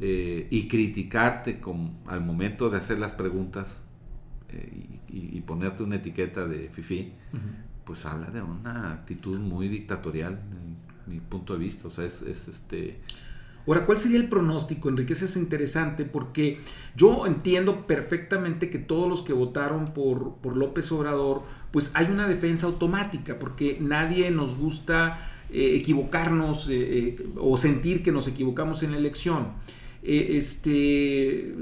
eh, 0.00 0.46
y 0.50 0.68
criticarte 0.68 1.60
al 2.06 2.20
momento 2.20 2.70
de 2.70 2.76
hacer 2.78 2.98
las 2.98 3.12
preguntas 3.12 3.82
eh, 4.50 5.00
y, 5.08 5.40
ponerte 5.42 5.82
una 5.82 5.96
etiqueta 5.96 6.46
de 6.46 6.68
fifi, 6.68 7.12
pues 7.84 8.04
habla 8.04 8.30
de 8.30 8.42
una 8.42 8.92
actitud 8.92 9.38
muy 9.38 9.68
dictatorial, 9.68 10.40
en 10.52 10.76
mi 11.12 11.20
punto 11.20 11.54
de 11.54 11.58
vista. 11.58 11.88
O 11.88 11.90
sea, 11.90 12.04
es, 12.04 12.22
este. 12.22 13.00
Ahora, 13.66 13.86
¿cuál 13.86 13.98
sería 13.98 14.18
el 14.18 14.28
pronóstico, 14.28 14.88
Enrique? 14.88 15.14
Eso 15.14 15.24
es 15.24 15.36
interesante 15.36 16.04
porque 16.04 16.58
yo 16.96 17.26
entiendo 17.26 17.86
perfectamente 17.86 18.70
que 18.70 18.78
todos 18.78 19.08
los 19.08 19.22
que 19.22 19.32
votaron 19.32 19.92
por, 19.92 20.36
por 20.36 20.56
López 20.56 20.90
Obrador, 20.92 21.42
pues 21.70 21.92
hay 21.94 22.06
una 22.06 22.28
defensa 22.28 22.66
automática, 22.66 23.38
porque 23.38 23.78
nadie 23.80 24.30
nos 24.30 24.56
gusta 24.56 25.18
eh, 25.50 25.76
equivocarnos 25.76 26.68
eh, 26.68 26.74
eh, 26.76 27.26
o 27.38 27.56
sentir 27.56 28.02
que 28.02 28.12
nos 28.12 28.28
equivocamos 28.28 28.82
en 28.82 28.92
la 28.92 28.98
elección. 28.98 29.54
este, 30.02 31.54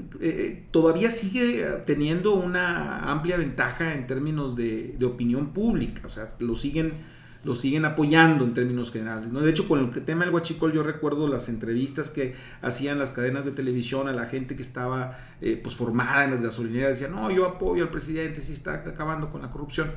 todavía 0.72 1.08
sigue 1.10 1.64
teniendo 1.86 2.34
una 2.34 3.10
amplia 3.10 3.36
ventaja 3.36 3.94
en 3.94 4.08
términos 4.08 4.56
de, 4.56 4.96
opinión 5.04 5.52
pública, 5.52 6.02
o 6.04 6.10
sea, 6.10 6.34
lo 6.40 6.54
siguen 6.54 7.16
lo 7.44 7.54
siguen 7.54 7.84
apoyando 7.84 8.44
en 8.44 8.54
términos 8.54 8.90
generales. 8.90 9.30
¿no? 9.30 9.40
De 9.40 9.50
hecho, 9.50 9.68
con 9.68 9.78
el 9.78 10.04
tema 10.04 10.24
del 10.24 10.34
huachicol, 10.34 10.72
yo 10.72 10.82
recuerdo 10.82 11.28
las 11.28 11.48
entrevistas 11.48 12.10
que 12.10 12.34
hacían 12.60 12.98
las 12.98 13.12
cadenas 13.12 13.44
de 13.44 13.52
televisión 13.52 14.08
a 14.08 14.12
la 14.12 14.26
gente 14.26 14.56
que 14.56 14.62
estaba 14.62 15.16
pues 15.62 15.76
formada 15.76 16.24
en 16.24 16.32
las 16.32 16.42
gasolineras, 16.42 16.98
decían, 16.98 17.12
no, 17.12 17.30
yo 17.30 17.46
apoyo 17.46 17.84
al 17.84 17.90
presidente, 17.90 18.40
si 18.40 18.52
está 18.52 18.74
acabando 18.74 19.30
con 19.30 19.42
la 19.42 19.50
corrupción. 19.50 19.92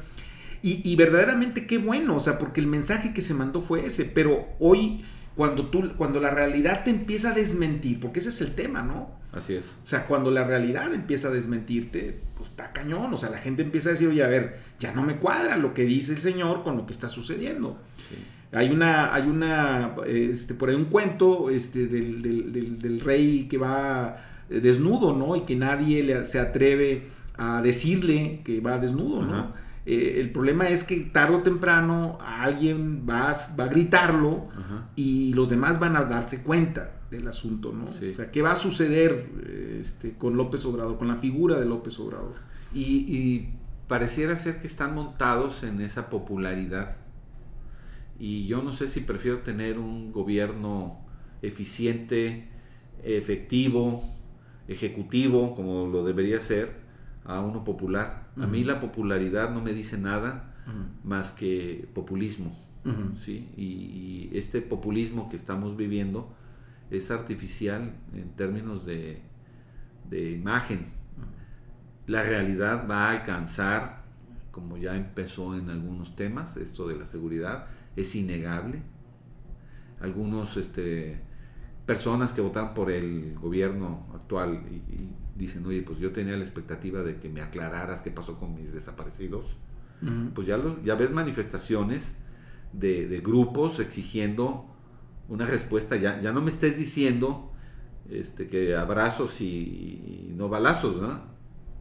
Y, 0.62 0.82
y, 0.90 0.96
verdaderamente 0.96 1.66
qué 1.66 1.78
bueno, 1.78 2.16
o 2.16 2.20
sea, 2.20 2.38
porque 2.38 2.60
el 2.60 2.68
mensaje 2.68 3.14
que 3.14 3.22
se 3.22 3.34
mandó 3.34 3.62
fue 3.62 3.86
ese, 3.86 4.06
pero 4.06 4.48
hoy 4.60 5.04
cuando, 5.40 5.68
tú, 5.68 5.94
cuando 5.96 6.20
la 6.20 6.32
realidad 6.32 6.84
te 6.84 6.90
empieza 6.90 7.30
a 7.30 7.34
desmentir, 7.34 8.02
porque 8.02 8.20
ese 8.20 8.28
es 8.28 8.42
el 8.42 8.56
tema, 8.56 8.82
¿no? 8.82 9.10
Así 9.32 9.54
es. 9.54 9.68
O 9.84 9.88
sea, 9.88 10.06
cuando 10.06 10.32
la 10.32 10.44
realidad 10.44 10.94
empieza 10.94 11.30
a 11.30 11.32
desmentirte, 11.32 12.20
pues 12.36 12.50
está 12.50 12.74
cañón. 12.74 13.14
O 13.14 13.18
sea, 13.18 13.30
la 13.30 13.38
gente 13.38 13.62
empieza 13.62 13.88
a 13.88 13.92
decir, 13.94 14.10
oye, 14.10 14.22
a 14.22 14.28
ver, 14.28 14.60
ya 14.80 14.92
no 14.92 15.04
me 15.04 15.16
cuadra 15.16 15.56
lo 15.56 15.74
que 15.74 15.86
dice 15.86 16.12
el 16.12 16.20
Señor 16.20 16.64
con 16.64 16.76
lo 16.76 16.86
que 16.86 16.92
está 16.92 17.08
sucediendo. 17.08 17.78
Hay 18.52 18.70
una, 18.70 19.14
hay 19.14 19.30
una, 19.30 19.96
este, 20.08 20.56
por 20.56 20.70
ahí 20.70 20.76
un 20.76 20.86
cuento 20.86 21.50
este, 21.50 21.88
del, 21.88 22.22
del, 22.22 22.80
del, 22.80 23.00
rey 23.00 23.48
que 23.48 23.58
va 23.58 24.18
desnudo, 24.50 25.16
¿no? 25.16 25.36
Y 25.36 25.42
que 25.42 25.56
nadie 25.56 26.04
le, 26.04 26.26
se 26.26 26.40
atreve 26.40 27.04
a 27.38 27.62
decirle 27.62 28.42
que 28.44 28.60
va 28.60 28.78
desnudo, 28.78 29.22
¿no? 29.22 29.54
Eh, 29.92 30.20
el 30.20 30.32
problema 30.32 30.70
es 30.70 30.84
que 30.84 31.00
tarde 31.00 31.38
o 31.38 31.42
temprano 31.42 32.20
alguien 32.22 33.08
va, 33.10 33.34
va 33.60 33.64
a 33.64 33.68
gritarlo 33.70 34.48
y 34.96 35.34
los 35.34 35.50
demás 35.50 35.80
van 35.80 35.96
a 35.96 36.04
darse 36.04 36.44
cuenta 36.44 37.00
del 37.10 37.28
asunto, 37.28 37.74
¿no? 37.74 37.86
O 37.86 38.14
sea, 38.14 38.30
¿qué 38.30 38.44
va 38.44 38.52
a 38.52 38.56
suceder 38.56 39.32
este, 39.80 40.14
con 40.14 40.38
López 40.38 40.64
Obrador, 40.66 41.00
con 41.00 41.08
la 41.08 41.16
figura 41.16 41.60
de 41.60 41.66
López 41.66 42.00
Obrador? 42.00 42.36
Y, 42.72 43.48
pareciera 43.88 44.36
ser 44.36 44.60
que 44.60 44.68
están 44.68 44.94
montados 44.94 45.64
en 45.64 45.82
esa 45.82 46.12
popularidad. 46.12 46.96
Y 48.20 48.46
yo 48.46 48.62
no 48.62 48.72
sé 48.72 48.90
si 48.90 49.00
prefiero 49.00 49.40
tener 49.40 49.80
un 49.80 50.12
gobierno 50.12 51.00
eficiente, 51.42 52.48
efectivo, 53.04 54.04
ejecutivo, 54.68 55.56
como 55.56 55.88
lo 55.88 56.04
debería 56.04 56.40
ser, 56.40 56.89
a 57.26 57.42
uno 57.42 57.64
popular. 57.64 58.30
A 58.38 58.48
mí 58.48 58.64
la 58.64 58.80
popularidad 58.80 59.52
no 59.54 59.62
me 59.62 59.74
dice 59.74 59.98
nada 59.98 60.56
más 61.04 61.32
que 61.32 61.90
populismo. 61.94 62.52
¿sí? 63.18 63.50
y, 63.58 64.30
este 64.34 64.62
populismo 64.62 65.28
que 65.28 65.36
estamos 65.36 65.76
viviendo 65.76 66.34
es 66.90 67.12
artificial 67.12 67.94
en 68.14 68.30
términos 68.36 68.86
de, 68.86 69.22
imagen. 70.12 70.88
La 72.08 72.24
realidad 72.24 72.88
va 72.90 73.10
a 73.10 73.12
alcanzar, 73.12 74.04
como 74.52 74.78
ya 74.78 74.96
empezó 74.96 75.56
en 75.56 75.70
algunos 75.70 76.16
temas, 76.16 76.58
esto 76.58 76.88
de 76.88 76.98
la 76.98 77.06
seguridad, 77.06 77.68
es 77.96 78.16
innegable. 78.16 78.82
Algunos 80.02 80.58
este, 80.58 81.22
personas 81.90 82.34
que 82.34 82.42
votan 82.42 82.76
por 82.76 82.92
el 82.92 83.34
gobierno 83.34 84.06
actual 84.14 84.62
y, 84.70 85.10
dicen, 85.36 85.66
oye, 85.66 85.82
pues 85.82 85.98
yo 85.98 86.12
tenía 86.12 86.38
la 86.38 86.44
expectativa 86.44 87.02
de 87.02 87.16
que 87.16 87.30
me 87.30 87.42
aclararas 87.42 88.02
qué 88.04 88.12
pasó 88.12 88.38
con 88.38 88.54
mis 88.54 88.74
desaparecidos. 88.74 89.46
Pues 90.36 90.46
ya, 90.46 90.56
los, 90.58 90.84
ya 90.84 90.94
ves 90.94 91.10
manifestaciones 91.10 92.14
de, 92.74 93.08
de 93.08 93.22
grupos 93.22 93.80
exigiendo 93.80 94.68
una 95.30 95.48
respuesta, 95.48 95.96
ya, 95.96 96.22
ya 96.22 96.32
no 96.32 96.42
me 96.42 96.52
estés 96.52 96.78
diciendo 96.78 97.52
este, 98.08 98.46
que 98.46 98.76
abrazos 98.76 99.42
y, 99.42 100.32
no 100.36 100.48
balazos, 100.48 101.02
¿no? 101.02 101.22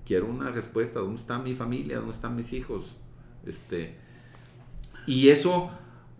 Quiero 0.07 0.27
una 0.27 0.51
respuesta, 0.51 1.01
¿dónde 1.01 1.21
está 1.21 1.39
mi 1.39 1.55
familia? 1.55 1.97
¿Dónde 1.99 2.15
están 2.15 2.35
mis 2.35 2.55
hijos? 2.55 2.97
Este, 3.45 3.99
y 5.07 5.29
eso, 5.29 5.71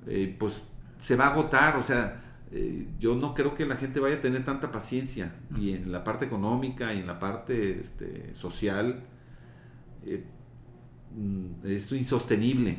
eh, 0.07 0.37
pues, 0.39 0.63
se 0.99 1.17
va 1.17 1.29
a 1.29 1.33
agotar, 1.33 1.79
o 1.79 1.83
sea, 1.83 2.28
eh, 2.51 2.87
yo 2.99 3.15
no 3.15 3.35
creo 3.35 3.55
que 3.55 3.67
la 3.67 3.77
gente 3.77 4.01
vaya 4.01 4.17
a 4.17 4.21
tener 4.21 4.45
tanta 4.45 4.71
paciencia, 4.71 5.35
y 5.59 5.73
en 5.73 5.93
la 5.93 6.05
parte 6.05 6.25
económica 6.25 6.95
y 6.95 7.01
en 7.01 7.07
la 7.07 7.19
parte 7.19 7.81
este, 7.81 8.35
social, 8.35 9.05
eh, 10.05 10.25
mm, 11.15 11.67
es 11.67 11.93
insostenible. 11.93 12.79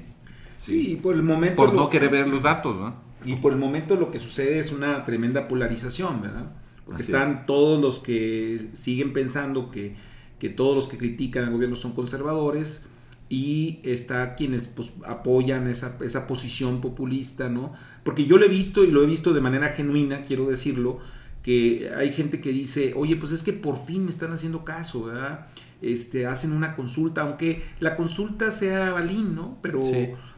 Sí, 0.64 1.00
por 1.02 1.16
el 1.16 1.24
momento... 1.24 1.56
Por 1.56 1.74
no 1.74 1.90
querer 1.90 2.10
ver 2.10 2.28
los 2.28 2.42
datos, 2.42 2.78
¿no? 2.78 3.10
Y 3.26 3.36
por 3.36 3.54
el 3.54 3.60
momento 3.60 3.96
lo 3.96 4.12
que 4.12 4.20
sucede 4.20 4.60
es 4.60 4.72
una 4.72 5.04
tremenda 5.06 5.48
polarización, 5.48 6.22
¿verdad? 6.22 6.52
Porque 6.86 7.04
están 7.04 7.46
todos 7.46 7.80
los 7.80 8.00
que 8.00 8.70
siguen 8.74 9.14
pensando 9.14 9.70
que, 9.70 9.96
todos 10.56 10.76
los 10.76 10.88
que 10.88 10.98
critican 10.98 11.44
al 11.44 11.52
gobierno 11.52 11.76
son 11.76 11.94
conservadores 11.94 12.88
y 13.30 13.80
está 13.84 14.34
quienes 14.36 14.68
pues, 14.68 14.94
apoyan 15.06 15.68
esa, 15.68 15.96
esa 16.02 16.26
posición 16.26 16.82
populista, 16.82 17.48
¿no? 17.48 17.74
Porque 18.04 18.26
yo 18.26 18.38
lo 18.38 18.46
he 18.46 18.50
visto 18.50 18.84
y 18.84 18.92
lo 18.92 19.04
he 19.04 19.06
visto 19.06 19.34
de 19.34 19.42
manera 19.42 19.70
genuina, 19.70 20.26
quiero 20.26 20.50
decirlo, 20.50 21.00
que 21.44 21.92
hay 21.96 22.12
gente 22.12 22.42
que 22.42 22.52
dice, 22.52 22.94
oye, 22.96 23.16
pues 23.16 23.32
es 23.32 23.44
que 23.44 23.54
por 23.54 23.78
fin 23.78 24.04
me 24.04 24.10
están 24.10 24.34
haciendo 24.34 24.66
caso, 24.66 25.06
¿verdad? 25.06 25.48
Este, 25.82 26.26
hacen 26.26 26.52
una 26.52 26.76
consulta, 26.76 27.22
aunque 27.22 27.64
la 27.80 27.96
consulta 27.96 28.50
sea 28.50 28.92
balín, 28.92 29.36
¿no? 29.36 29.60
Pero, 29.62 29.82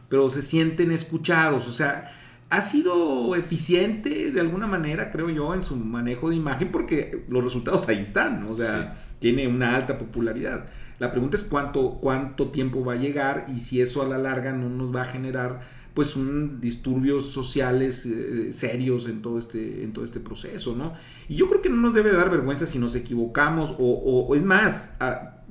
pero 0.08 0.28
se 0.28 0.42
sienten 0.42 0.92
escuchados, 0.92 1.66
o 1.66 1.72
sea, 1.72 2.12
ha 2.50 2.60
sido 2.60 3.34
eficiente 3.34 4.30
de 4.30 4.40
alguna 4.40 4.66
manera, 4.66 5.10
creo 5.10 5.30
yo, 5.30 5.54
en 5.54 5.62
su 5.62 5.74
manejo 5.76 6.28
de 6.28 6.36
imagen, 6.36 6.70
porque 6.70 7.24
los 7.30 7.42
resultados 7.42 7.88
ahí 7.88 7.98
están, 7.98 8.44
o 8.44 8.54
sea, 8.54 9.02
tiene 9.18 9.48
una 9.48 9.74
alta 9.74 9.96
popularidad. 9.96 10.66
La 10.98 11.10
pregunta 11.10 11.36
es 11.36 11.42
cuánto, 11.42 11.98
cuánto 12.00 12.50
tiempo 12.50 12.84
va 12.84 12.94
a 12.94 12.96
llegar 12.96 13.46
y 13.54 13.60
si 13.60 13.80
eso 13.80 14.02
a 14.02 14.08
la 14.08 14.18
larga 14.18 14.52
no 14.52 14.68
nos 14.68 14.94
va 14.94 15.02
a 15.02 15.06
generar 15.06 15.60
pues 15.94 16.16
un 16.16 16.60
disturbios 16.60 17.30
sociales 17.30 18.06
eh, 18.06 18.52
serios 18.52 19.08
en 19.08 19.20
todo 19.20 19.38
este 19.38 19.84
en 19.84 19.92
todo 19.92 20.04
este 20.04 20.20
proceso, 20.20 20.74
¿no? 20.74 20.94
Y 21.28 21.34
yo 21.36 21.46
creo 21.48 21.60
que 21.60 21.68
no 21.68 21.76
nos 21.76 21.94
debe 21.94 22.12
dar 22.12 22.30
vergüenza 22.30 22.66
si 22.66 22.78
nos 22.78 22.94
equivocamos 22.94 23.74
o, 23.78 24.34
es 24.34 24.42
más, 24.42 24.96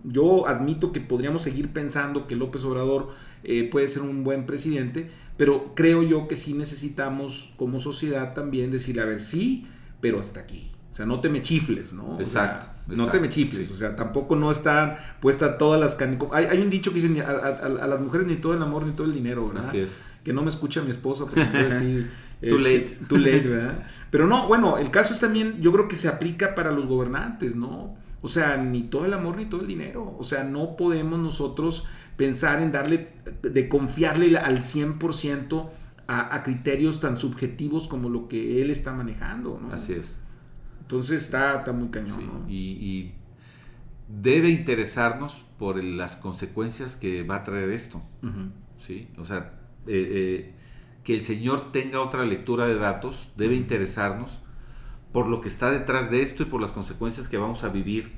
yo 0.04 0.48
admito 0.48 0.92
que 0.92 1.00
podríamos 1.00 1.44
seguir 1.44 1.72
pensando 1.72 2.28
que 2.28 2.36
López 2.36 2.64
Obrador 2.66 3.10
eh, 3.44 3.70
puede 3.72 3.88
ser 3.88 4.02
un 4.02 4.24
buen 4.24 4.46
presidente, 4.46 5.10
pero 5.38 5.74
creo 5.76 6.02
yo 6.04 6.28
que 6.28 6.36
sí 6.36 6.54
necesitamos 6.54 7.54
como 7.58 7.80
sociedad 7.80 8.34
también 8.34 8.72
decirle, 8.72 9.02
a 9.04 9.06
ver, 9.06 9.20
sí, 9.20 9.68
pero 10.00 10.20
hasta 10.20 10.40
aquí. 10.40 10.72
O 10.92 10.94
sea, 10.94 11.06
no 11.06 11.22
te 11.22 11.30
me 11.30 11.42
chifles, 11.42 11.94
¿no? 11.94 12.20
Exacto. 12.20 12.68
no 12.88 13.08
te 13.08 13.22
me 13.22 13.30
chifles. 13.30 13.72
O 13.72 13.74
sea, 13.74 13.96
tampoco 13.96 14.36
no 14.36 14.52
están 14.52 14.98
puestas 15.22 15.58
todas 15.58 15.80
las 15.80 15.98
Hay, 16.34 16.46
hay 16.46 16.62
un 16.62 16.70
dicho 16.70 16.92
que 16.92 17.00
dicen 17.00 17.22
a, 17.22 17.88
las 17.88 18.02
mujeres 18.02 18.28
ni 18.28 18.36
todo 18.36 18.54
el 18.54 18.62
amor 18.62 18.86
ni 18.86 18.92
todo 18.92 19.08
el 19.08 19.14
dinero, 19.14 19.48
¿verdad? 19.48 19.66
Así 19.66 19.80
es. 19.80 20.02
Que 20.26 20.34
no 20.34 20.44
me 20.44 20.50
escucha 20.50 20.82
mi 20.82 20.90
esposa 20.90 21.24
porque 21.26 21.46
puede 21.46 21.64
decir. 21.70 22.12
too 22.42 22.58
este, 22.58 22.80
late. 22.80 22.98
Too 23.08 23.18
late, 23.20 23.48
¿verdad? 23.48 23.84
Pero 24.10 24.28
no, 24.28 24.50
bueno, 24.50 24.78
el 24.78 24.92
caso 24.92 25.14
es 25.14 25.22
también, 25.22 25.62
yo 25.62 25.72
creo 25.72 25.88
que 25.88 25.96
se 25.96 26.10
aplica 26.10 26.56
para 26.56 26.72
los 26.72 26.88
gobernantes, 26.88 27.56
¿no? 27.56 27.96
O 28.22 28.28
sea, 28.28 28.58
ni 28.58 28.84
todo 28.84 29.06
el 29.06 29.14
amor 29.14 29.38
ni 29.38 29.46
todo 29.46 29.62
el 29.62 29.68
dinero. 29.68 30.18
O 30.20 30.24
sea, 30.24 30.44
no 30.44 30.76
podemos 30.76 31.20
nosotros 31.20 31.88
pensar 32.18 32.62
en 32.62 32.74
darle, 32.74 33.14
de 33.42 33.70
confiarle 33.70 34.38
al 34.38 34.58
100% 34.58 35.70
a, 36.08 36.36
a 36.36 36.44
criterios 36.44 37.00
tan 37.00 37.16
subjetivos 37.16 37.88
como 37.88 38.10
lo 38.10 38.28
que 38.28 38.62
él 38.62 38.72
está 38.72 38.92
manejando. 38.92 39.58
¿no? 39.62 39.74
Así 39.74 39.94
es. 39.94 40.20
Entonces 40.92 41.22
está, 41.22 41.60
está 41.60 41.72
muy 41.72 41.88
cañón. 41.88 42.28
¿no? 42.28 42.50
y, 42.50 43.14
debe 44.10 44.50
interesarnos 44.50 45.46
por 45.58 45.82
las 45.82 46.18
consecuencias 46.18 46.98
que 46.98 47.24
va 47.24 47.38
a 47.38 47.44
traer 47.46 47.70
esto. 47.70 48.02
¿sí? 48.78 49.08
O 49.18 49.24
sea, 49.24 49.54
eh, 49.88 50.10
eh, 50.12 50.54
que 51.06 51.14
el 51.14 51.24
Señor 51.24 51.72
tenga 51.72 52.02
otra 52.02 52.26
lectura 52.26 52.66
de 52.66 52.76
datos 52.76 53.30
debe 53.38 53.56
interesarnos 53.56 54.42
por 55.14 55.30
lo 55.30 55.40
que 55.40 55.48
está 55.48 55.72
detrás 55.72 56.12
de 56.12 56.24
esto 56.24 56.44
y 56.44 56.48
por 56.48 56.60
las 56.60 56.74
consecuencias 56.74 57.30
que 57.30 57.38
vamos 57.38 57.64
a 57.64 57.70
vivir 57.70 58.12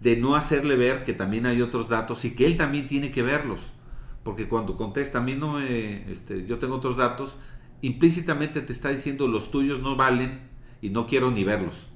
de 0.00 0.16
no 0.16 0.34
hacerle 0.34 0.76
ver 0.76 1.02
que 1.02 1.12
también 1.12 1.44
hay 1.44 1.60
otros 1.60 1.90
datos 1.90 2.24
y 2.24 2.30
que 2.30 2.46
él 2.46 2.56
también 2.56 2.86
tiene 2.86 3.10
que 3.10 3.20
verlos. 3.20 3.74
Porque 4.22 4.48
cuando 4.48 4.78
contesta, 4.78 5.18
a 5.18 5.20
mí 5.20 5.34
no 5.34 5.52
me, 5.54 6.10
este, 6.10 6.46
yo 6.46 6.58
tengo 6.58 6.76
otros 6.76 6.96
datos, 6.96 7.36
implícitamente 7.82 8.62
te 8.62 8.72
está 8.72 8.88
diciendo 8.88 9.28
los 9.28 9.50
tuyos 9.50 9.82
no 9.82 9.94
valen 9.94 10.48
y 10.80 10.88
no 10.88 11.06
quiero 11.06 11.30
ni 11.30 11.44
verlos. 11.44 11.88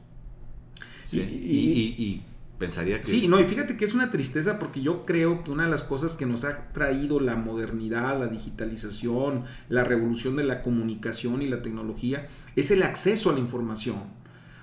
Y, 1.13 1.95
y, 1.99 2.23
pensaría 2.59 3.01
que... 3.01 3.09
Sí, 3.09 3.29
no, 3.29 3.41
y 3.41 3.45
fíjate 3.45 3.77
que 3.77 3.85
es 3.85 3.93
una 3.93 4.11
tristeza 4.11 4.59
porque 4.59 4.81
yo 4.81 5.05
creo 5.05 5.43
que 5.43 5.51
una 5.51 5.65
de 5.65 5.71
las 5.71 5.83
cosas 5.83 6.15
que 6.15 6.27
nos 6.27 6.45
ha 6.45 6.73
traído 6.73 7.19
la 7.19 7.37
modernidad, 7.37 8.19
la 8.19 8.29
digitalización, 8.29 9.45
la 9.69 9.85
revolución 9.85 10.37
de 10.37 10.45
la 10.45 10.63
comunicación 10.63 11.43
y 11.43 11.49
la 11.49 11.61
tecnología 11.61 12.29
es 12.55 12.71
el 12.71 12.83
acceso 12.83 13.31
a 13.31 13.33
la 13.33 13.41
información. 13.41 13.97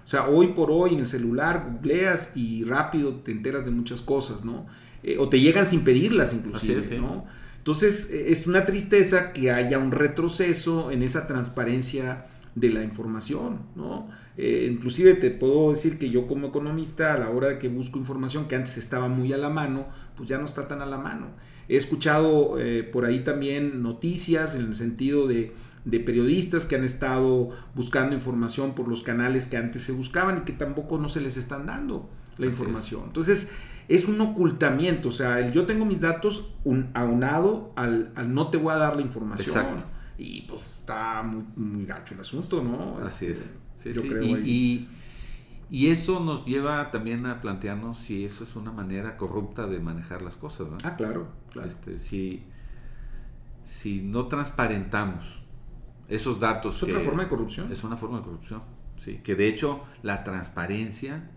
sea, 0.06 0.28
hoy 0.28 0.48
por 0.48 0.72
hoy 0.72 0.94
en 0.94 1.02
el 1.02 1.08
celular 1.08 1.68
googleas 1.70 2.38
y 2.38 2.64
rápido 2.64 3.16
te 3.16 3.32
enteras 3.32 3.66
de 3.66 3.72
muchas 3.72 4.02
cosas, 4.02 4.46
¿no? 4.46 4.66
Eh, 5.04 5.18
o 5.18 5.30
te 5.30 5.40
llegan 5.40 5.68
sin 5.68 5.84
pedirlas 5.84 6.34
inclusive, 6.34 7.00
¿no? 7.00 7.26
Entonces 7.58 8.12
eh, 8.12 8.32
es 8.32 8.48
una 8.48 8.66
tristeza 8.66 9.32
que 9.34 9.52
haya 9.52 9.78
un 9.78 9.92
retroceso 9.92 10.92
en 10.92 11.04
esa 11.04 11.28
transparencia 11.28 12.26
de 12.60 12.70
la 12.70 12.84
información, 12.84 13.62
¿no? 13.76 14.10
Eh, 14.38 14.70
inclusive 14.72 15.14
te 15.16 15.32
puedo 15.32 15.70
decir 15.70 15.98
que 15.98 16.10
yo 16.10 16.28
como 16.28 16.48
economista 16.48 17.14
a 17.14 17.18
la 17.18 17.30
hora 17.30 17.50
de 17.50 17.60
que 17.60 17.68
busco 17.68 18.00
información 18.00 18.48
que 18.48 18.56
antes 18.56 18.78
estaba 18.78 19.08
muy 19.08 19.34
a 19.34 19.38
la 19.38 19.50
mano, 19.50 19.88
pues 20.16 20.30
ya 20.30 20.38
no 20.38 20.46
está 20.46 20.68
tan 20.68 20.82
a 20.82 20.86
la 20.86 20.98
mano. 20.98 21.28
He 21.68 21.76
escuchado 21.76 22.58
por 22.92 23.06
ahí 23.06 23.20
también 23.20 23.84
noticias 23.84 24.56
en 24.56 24.62
el 24.62 24.76
sentido 24.76 25.28
de 25.28 25.54
de 25.86 26.00
periodistas 26.00 26.66
que 26.66 26.76
han 26.76 26.84
estado 26.84 27.50
buscando 27.76 28.16
información 28.16 28.74
por 28.74 28.88
los 28.88 29.02
canales 29.02 29.48
que 29.48 29.58
antes 29.58 29.84
se 29.84 29.92
buscaban 29.92 30.40
y 30.40 30.42
que 30.42 30.54
tampoco 30.54 30.98
no 30.98 31.08
se 31.08 31.22
les 31.22 31.38
están 31.38 31.66
dando 31.66 32.10
la 32.38 32.46
información. 32.46 33.04
Entonces, 33.08 33.50
es 33.88 34.08
un 34.08 34.22
ocultamiento, 34.22 35.10
o 35.10 35.12
sea, 35.12 35.40
el 35.40 35.52
yo 35.52 35.66
tengo 35.66 35.86
mis 35.86 36.02
datos 36.02 36.54
un, 36.64 36.90
aunado 36.94 37.74
al, 37.76 38.12
no 38.28 38.50
te 38.50 38.58
voy 38.58 38.74
a 38.74 38.78
dar 38.78 38.96
la 38.96 39.02
información. 39.02 39.58
Exacto. 39.58 39.84
Y 40.22 40.42
pues 40.42 40.80
está 40.80 41.24
muy, 41.24 41.86
gacho 41.86 42.14
el 42.14 42.20
asunto, 42.20 42.62
¿no? 42.62 42.98
Así 43.02 43.28
es. 43.28 43.56
Este, 43.78 43.94
yo 43.94 44.02
creo 44.02 44.22
y, 44.22 44.90
y, 45.70 45.88
eso 45.88 46.20
nos 46.20 46.46
lleva 46.46 46.92
también 46.92 47.26
a 47.26 47.40
plantearnos 47.40 47.98
si 48.00 48.26
eso 48.26 48.44
es 48.44 48.58
una 48.58 48.74
manera 48.74 49.16
corrupta 49.16 49.66
de 49.66 49.80
manejar 49.80 50.22
las 50.22 50.36
cosas, 50.36 50.68
¿no? 50.68 50.78
Ah, 50.84 50.98
claro, 50.98 51.30
claro. 51.54 51.70
Este, 51.70 51.98
si, 51.98 52.44
si 53.64 54.02
no 54.02 54.28
transparentamos 54.28 55.42
esos 56.10 56.38
datos. 56.38 56.76
¿Es 56.76 56.84
otra 56.84 57.00
forma 57.00 57.24
de 57.24 57.30
corrupción? 57.30 57.72
Es 57.72 57.86
una 57.86 57.96
forma 57.96 58.18
de 58.18 58.26
corrupción, 58.26 58.62
sí. 59.00 59.22
Que 59.24 59.36
de 59.36 59.48
hecho 59.48 59.86
la 60.04 60.26
transparencia 60.26 61.32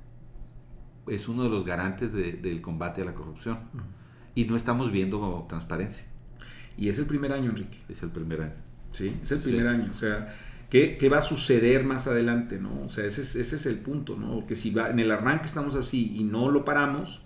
es 1.07 1.29
uno 1.29 1.45
de 1.45 1.51
los 1.51 1.65
garantes 1.65 2.13
del 2.13 2.61
combate 2.61 3.03
a 3.03 3.05
la 3.05 3.15
corrupción. 3.15 3.59
Y 4.35 4.45
no 4.47 4.57
estamos 4.57 4.91
viendo 4.91 5.47
transparencia. 5.49 6.05
Y 6.77 6.89
es 6.89 6.99
el 6.99 7.07
primer 7.07 7.33
año, 7.33 7.51
Enrique. 7.51 7.79
Es 7.89 8.03
el 8.03 8.11
primer 8.11 8.41
año. 8.41 8.72
Sí, 8.93 9.15
es 9.23 9.33
el 9.33 9.41
primer 9.41 9.67
año. 9.67 9.89
O 9.91 9.95
sea, 9.95 10.35
¿qué, 10.71 11.09
va 11.11 11.19
a 11.19 11.23
suceder 11.23 11.85
más 11.85 12.07
adelante? 12.07 12.59
¿no? 12.59 12.83
O 12.85 12.89
sea, 12.89 13.05
ese 13.05 13.23
es, 13.23 13.37
ese 13.37 13.57
es 13.57 13.67
el 13.67 13.77
punto, 13.77 14.17
¿no? 14.17 14.47
Que 14.47 14.57
si 14.57 14.71
va, 14.71 14.91
en 14.91 15.01
el 15.01 15.11
arranque 15.11 15.47
estamos 15.47 15.75
así 15.75 16.15
y 16.17 16.25
no 16.25 16.51
lo 16.51 16.65
paramos, 16.65 17.23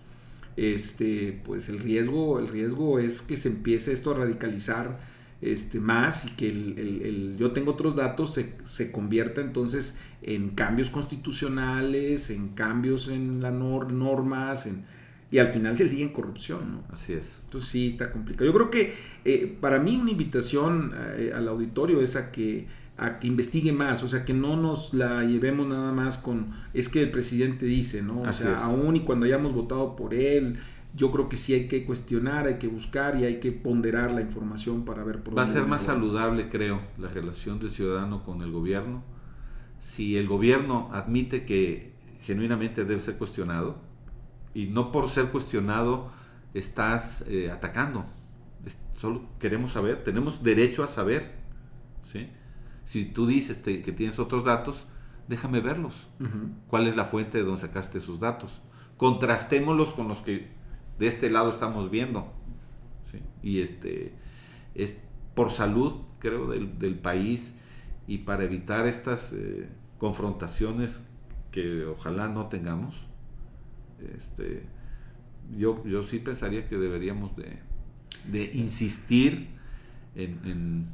este, 0.56 1.40
pues 1.44 1.68
el 1.68 1.78
riesgo, 1.78 2.38
el 2.38 2.48
riesgo 2.48 2.98
es 2.98 3.22
que 3.22 3.36
se 3.36 3.48
empiece 3.48 3.92
esto 3.92 4.12
a 4.12 4.14
radicalizar 4.14 4.98
este, 5.42 5.80
más 5.80 6.24
y 6.24 6.30
que 6.30 6.48
el, 6.48 7.36
yo 7.38 7.52
tengo 7.52 7.72
otros 7.72 7.94
datos 7.94 8.32
se, 8.32 8.90
convierta 8.90 9.42
entonces 9.42 9.98
en 10.22 10.50
cambios 10.50 10.88
constitucionales, 10.88 12.30
en 12.30 12.48
cambios 12.48 13.08
en 13.08 13.42
las 13.42 13.52
normas, 13.52 14.66
en, 14.66 14.84
y 15.30 15.38
al 15.38 15.48
final 15.48 15.76
del 15.76 15.90
día 15.90 16.04
en 16.04 16.10
corrupción. 16.10 16.72
¿no? 16.72 16.84
Así 16.92 17.12
es. 17.12 17.42
Entonces 17.44 17.70
sí, 17.70 17.88
está 17.88 18.12
complicado. 18.12 18.46
Yo 18.46 18.52
creo 18.52 18.70
que 18.70 18.94
eh, 19.24 19.56
para 19.60 19.78
mí 19.78 19.96
una 19.96 20.10
invitación 20.10 20.94
eh, 21.16 21.32
al 21.34 21.48
auditorio 21.48 22.00
es 22.00 22.16
a 22.16 22.30
que, 22.30 22.66
a 22.96 23.18
que 23.18 23.26
investigue 23.26 23.72
más, 23.72 24.02
o 24.02 24.08
sea, 24.08 24.24
que 24.24 24.34
no 24.34 24.56
nos 24.56 24.94
la 24.94 25.24
llevemos 25.24 25.66
nada 25.66 25.92
más 25.92 26.18
con, 26.18 26.52
es 26.74 26.88
que 26.88 27.02
el 27.02 27.10
presidente 27.10 27.66
dice, 27.66 28.02
¿no? 28.02 28.22
O 28.22 28.32
sea, 28.32 28.64
aún 28.64 28.96
y 28.96 29.00
cuando 29.00 29.26
hayamos 29.26 29.52
votado 29.52 29.96
por 29.96 30.14
él, 30.14 30.58
yo 30.94 31.12
creo 31.12 31.28
que 31.28 31.36
sí 31.36 31.52
hay 31.52 31.68
que 31.68 31.84
cuestionar, 31.84 32.46
hay 32.46 32.54
que 32.54 32.68
buscar 32.68 33.20
y 33.20 33.24
hay 33.24 33.38
que 33.38 33.52
ponderar 33.52 34.12
la 34.12 34.22
información 34.22 34.84
para 34.84 35.04
ver 35.04 35.22
por 35.22 35.36
Va 35.36 35.42
a 35.42 35.46
ser 35.46 35.66
más 35.66 35.82
saludable, 35.82 36.48
creo, 36.48 36.80
la 36.98 37.08
relación 37.08 37.58
del 37.58 37.70
ciudadano 37.70 38.22
con 38.22 38.40
el 38.40 38.50
gobierno. 38.50 39.02
Si 39.78 40.16
el 40.16 40.26
gobierno 40.26 40.88
admite 40.92 41.44
que 41.44 41.92
genuinamente 42.22 42.86
debe 42.86 42.98
ser 43.00 43.18
cuestionado 43.18 43.85
y 44.56 44.68
no 44.68 44.90
por 44.90 45.10
ser 45.10 45.26
cuestionado 45.26 46.10
estás 46.54 47.22
eh, 47.28 47.50
atacando. 47.50 48.06
solo 48.98 49.28
queremos 49.38 49.72
saber, 49.72 50.02
tenemos 50.02 50.42
derecho 50.42 50.82
a 50.82 50.88
saber. 50.88 51.34
¿sí? 52.10 52.30
Si 52.84 53.04
tú 53.04 53.26
dices 53.26 53.58
que 53.58 53.92
tienes 53.92 54.18
otros 54.18 54.46
datos, 54.46 54.86
déjame 55.28 55.60
verlos. 55.60 56.08
¿Cuál 56.68 56.88
es 56.88 56.96
la 56.96 57.04
fuente 57.04 57.36
de 57.36 57.44
donde 57.44 57.60
sacaste 57.60 57.98
esos 57.98 58.18
datos? 58.18 58.62
Contrastémoslos 58.96 59.92
con 59.92 60.08
los 60.08 60.22
que 60.22 60.48
de 60.98 61.06
este 61.06 61.28
lado 61.28 61.50
estamos 61.50 61.90
viendo. 61.90 62.32
Y 63.42 63.60
este 63.60 64.14
es 64.74 64.96
por 65.34 65.50
salud, 65.50 66.00
creo, 66.18 66.46
del, 66.48 66.98
país 66.98 67.54
y 68.06 68.18
para 68.18 68.44
evitar 68.44 68.86
estas 68.86 69.34
eh, 69.34 69.68
confrontaciones 69.98 71.02
que 71.50 71.84
ojalá 71.84 72.28
no 72.28 72.46
tengamos. 72.46 73.06
Este, 74.14 74.62
yo, 75.56 75.84
yo 75.84 76.02
sí 76.02 76.18
pensaría 76.18 76.68
que 76.68 76.76
deberíamos 76.76 77.32
de, 77.36 78.50
insistir 78.54 79.48
en, 80.14 80.86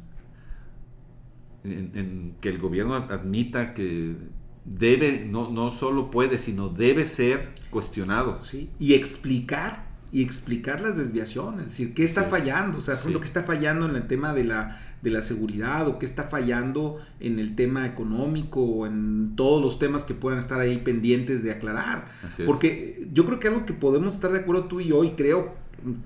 en, 1.65 2.35
que 2.41 2.49
el 2.49 2.59
gobierno 2.59 2.95
admita 2.95 3.75
que 3.75 4.17
debe, 4.65 5.25
no, 5.27 5.51
no 5.51 5.71
solo 5.71 6.11
puede, 6.11 6.39
sino 6.39 6.69
debe 6.69 7.05
ser 7.05 7.53
cuestionado. 7.71 8.43
Sí, 8.43 8.71
y 8.79 8.95
explicar 8.95 9.92
y 10.13 10.23
explicar 10.23 10.83
las 10.83 10.99
desviaciones, 10.99 11.63
es 11.63 11.69
decir, 11.71 11.95
qué 11.95 12.05
está 12.05 12.25
fallando, 12.25 12.77
o 12.77 12.81
sea, 12.83 13.01
lo 13.07 13.19
que 13.19 13.25
está 13.25 13.43
fallando 13.43 13.89
en 13.89 13.97
el 13.97 14.07
tema 14.07 14.35
de 14.35 14.45
la, 14.45 14.79
de 15.01 15.11
la 15.11 15.23
seguridad 15.23 15.89
o 15.89 15.99
qué 15.99 16.05
está 16.05 16.25
fallando 16.25 16.99
en 17.19 17.39
el 17.39 17.57
tema 17.57 17.87
económico 17.87 18.63
o 18.63 18.87
en 18.87 19.33
todos 19.37 19.63
los 19.63 19.79
temas 19.79 20.05
que 20.05 20.13
puedan 20.13 20.39
estar 20.39 20.61
ahí 20.61 20.77
pendientes 20.77 21.43
de 21.43 21.53
aclarar. 21.53 22.09
Porque 22.45 23.09
yo 23.11 23.25
creo 23.25 23.39
que 23.39 23.49
algo 23.49 23.65
que 23.65 23.73
podemos 23.73 24.13
estar 24.13 24.31
de 24.33 24.41
acuerdo 24.41 24.65
tú 24.65 24.81
y 24.81 24.89
yo 24.89 25.03
y 25.03 25.13
creo, 25.13 25.55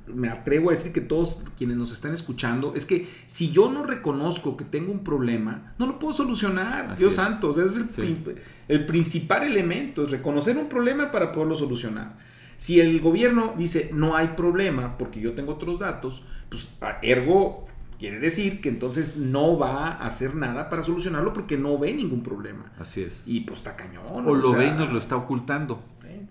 me 0.07 0.29
atrevo 0.29 0.71
a 0.71 0.73
decir 0.73 0.93
que 0.93 1.01
todos 1.01 1.43
quienes 1.59 1.77
nos 1.77 1.91
están 1.91 2.15
escuchando, 2.15 2.75
es 2.77 2.87
que 2.87 3.09
si 3.27 3.51
yo 3.51 3.73
no 3.73 3.83
reconozco 3.83 4.57
que 4.57 4.65
tengo 4.65 4.93
un 4.93 5.03
problema, 5.03 5.73
no 5.81 5.87
lo 5.89 5.99
puedo 5.99 6.15
solucionar, 6.15 6.97
Dios 6.97 7.15
santo, 7.15 7.51
ese 7.51 7.81
es 7.83 7.99
el, 7.99 8.37
el 8.69 8.87
principal 8.87 9.43
elemento, 9.43 10.05
es 10.05 10.13
reconocer 10.13 10.57
un 10.57 10.69
problema 10.69 11.11
para 11.11 11.33
poderlo 11.33 11.57
solucionar. 11.57 12.15
Si 12.57 12.81
el 12.81 13.01
gobierno 13.01 13.55
dice 13.57 13.91
no 13.93 14.17
hay 14.17 14.29
problema 14.29 14.97
porque 14.99 15.21
yo 15.21 15.35
tengo 15.35 15.53
otros 15.53 15.79
datos, 15.79 16.25
pues 16.49 16.71
ah, 16.81 16.99
ergo 17.03 17.67
quiere 17.99 18.19
decir 18.19 18.61
que 18.61 18.69
entonces 18.69 19.17
no 19.17 19.59
va 19.59 19.89
a 19.89 20.07
hacer 20.07 20.35
nada 20.35 20.69
para 20.69 20.83
solucionarlo 20.83 21.33
porque 21.33 21.57
no 21.57 21.79
ve 21.79 21.93
ningún 21.93 22.23
problema. 22.23 22.73
Así 22.79 23.03
es. 23.03 23.23
Y 23.27 23.41
pues 23.41 23.59
está 23.59 23.77
cañón. 23.77 24.27
O, 24.27 24.35
lo 24.35 24.53
ve 24.53 24.69
y 24.69 24.73
nos 24.73 24.93
lo 24.93 24.99
está 24.99 25.17
ocultando. 25.17 25.83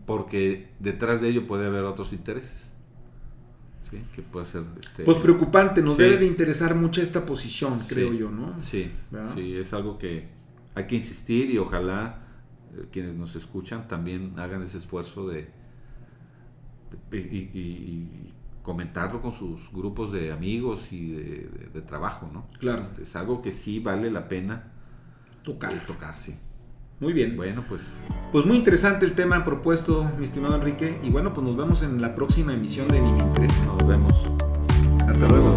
Porque 0.05 0.69
detrás 0.79 1.21
de 1.21 1.29
ello 1.29 1.47
puede 1.47 1.65
haber 1.65 1.83
otros 1.83 2.13
intereses. 2.13 2.71
¿Sí? 3.89 3.99
Que 4.15 4.21
puede 4.21 4.45
ser. 4.45 4.63
Este, 4.79 5.03
pues 5.03 5.17
preocupante, 5.17 5.81
nos 5.81 5.97
debe 5.97 6.17
de 6.17 6.27
interesar 6.27 6.75
mucho 6.75 7.01
esta 7.01 7.25
posición, 7.25 7.79
creo 7.87 8.13
yo, 8.13 8.31
¿no? 8.31 8.59
Sí, 8.59 8.91
sí, 9.33 9.55
es 9.55 9.73
algo 9.73 9.97
que 9.97 10.27
hay 10.75 10.87
que 10.87 10.95
insistir 10.95 11.49
y 11.49 11.57
ojalá 11.57 12.19
eh, 12.75 12.85
quienes 12.91 13.15
nos 13.15 13.35
escuchan 13.35 13.87
también 13.87 14.33
hagan 14.37 14.61
ese 14.61 14.77
esfuerzo 14.77 15.27
de, 15.27 15.49
y, 17.11 18.31
comentarlo 18.61 19.21
con 19.21 19.31
sus 19.31 19.71
grupos 19.71 20.11
de 20.11 20.31
amigos 20.31 20.91
y 20.91 21.11
de, 21.11 21.81
trabajo, 21.85 22.27
¿no? 22.33 22.47
Claro. 22.59 22.81
Este, 22.81 23.03
es 23.03 23.15
algo 23.15 23.41
que 23.43 23.51
sí 23.51 23.79
vale 23.79 24.09
la 24.09 24.27
pena 24.27 24.71
tocar. 25.43 25.71
Eh, 25.71 25.81
tocar, 25.85 26.17
sí. 26.17 26.35
Muy 26.99 27.13
bien. 27.13 27.37
Bueno, 27.37 27.63
pues. 27.69 27.93
Pues 28.31 28.45
muy 28.45 28.57
interesante 28.57 29.05
el 29.05 29.13
tema 29.13 29.43
propuesto, 29.43 30.09
mi 30.17 30.23
estimado 30.23 30.55
Enrique. 30.55 30.99
Y 31.03 31.11
bueno, 31.11 31.31
pues 31.31 31.45
nos 31.45 31.55
vemos 31.55 31.83
en 31.83 32.01
la 32.01 32.15
próxima 32.15 32.53
emisión 32.53 32.87
de 32.87 32.99
Ni 32.99 33.11
me 33.11 33.19
interesa. 33.19 33.63
Nos 33.65 33.87
vemos. 33.87 34.25
Hasta 35.07 35.27
luego. 35.27 35.55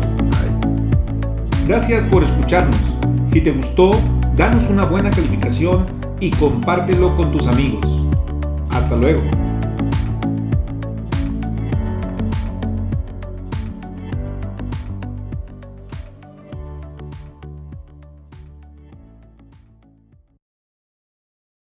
Gracias 1.66 2.06
por 2.06 2.22
escucharnos. 2.22 2.80
Si 3.26 3.40
te 3.40 3.52
gustó, 3.52 3.90
danos 4.36 4.68
una 4.68 4.84
buena 4.84 5.10
calificación 5.10 5.86
y 6.20 6.30
compártelo 6.30 7.14
con 7.16 7.32
tus 7.32 7.46
amigos. 7.46 8.06
Hasta 8.70 8.96
luego. 8.96 9.47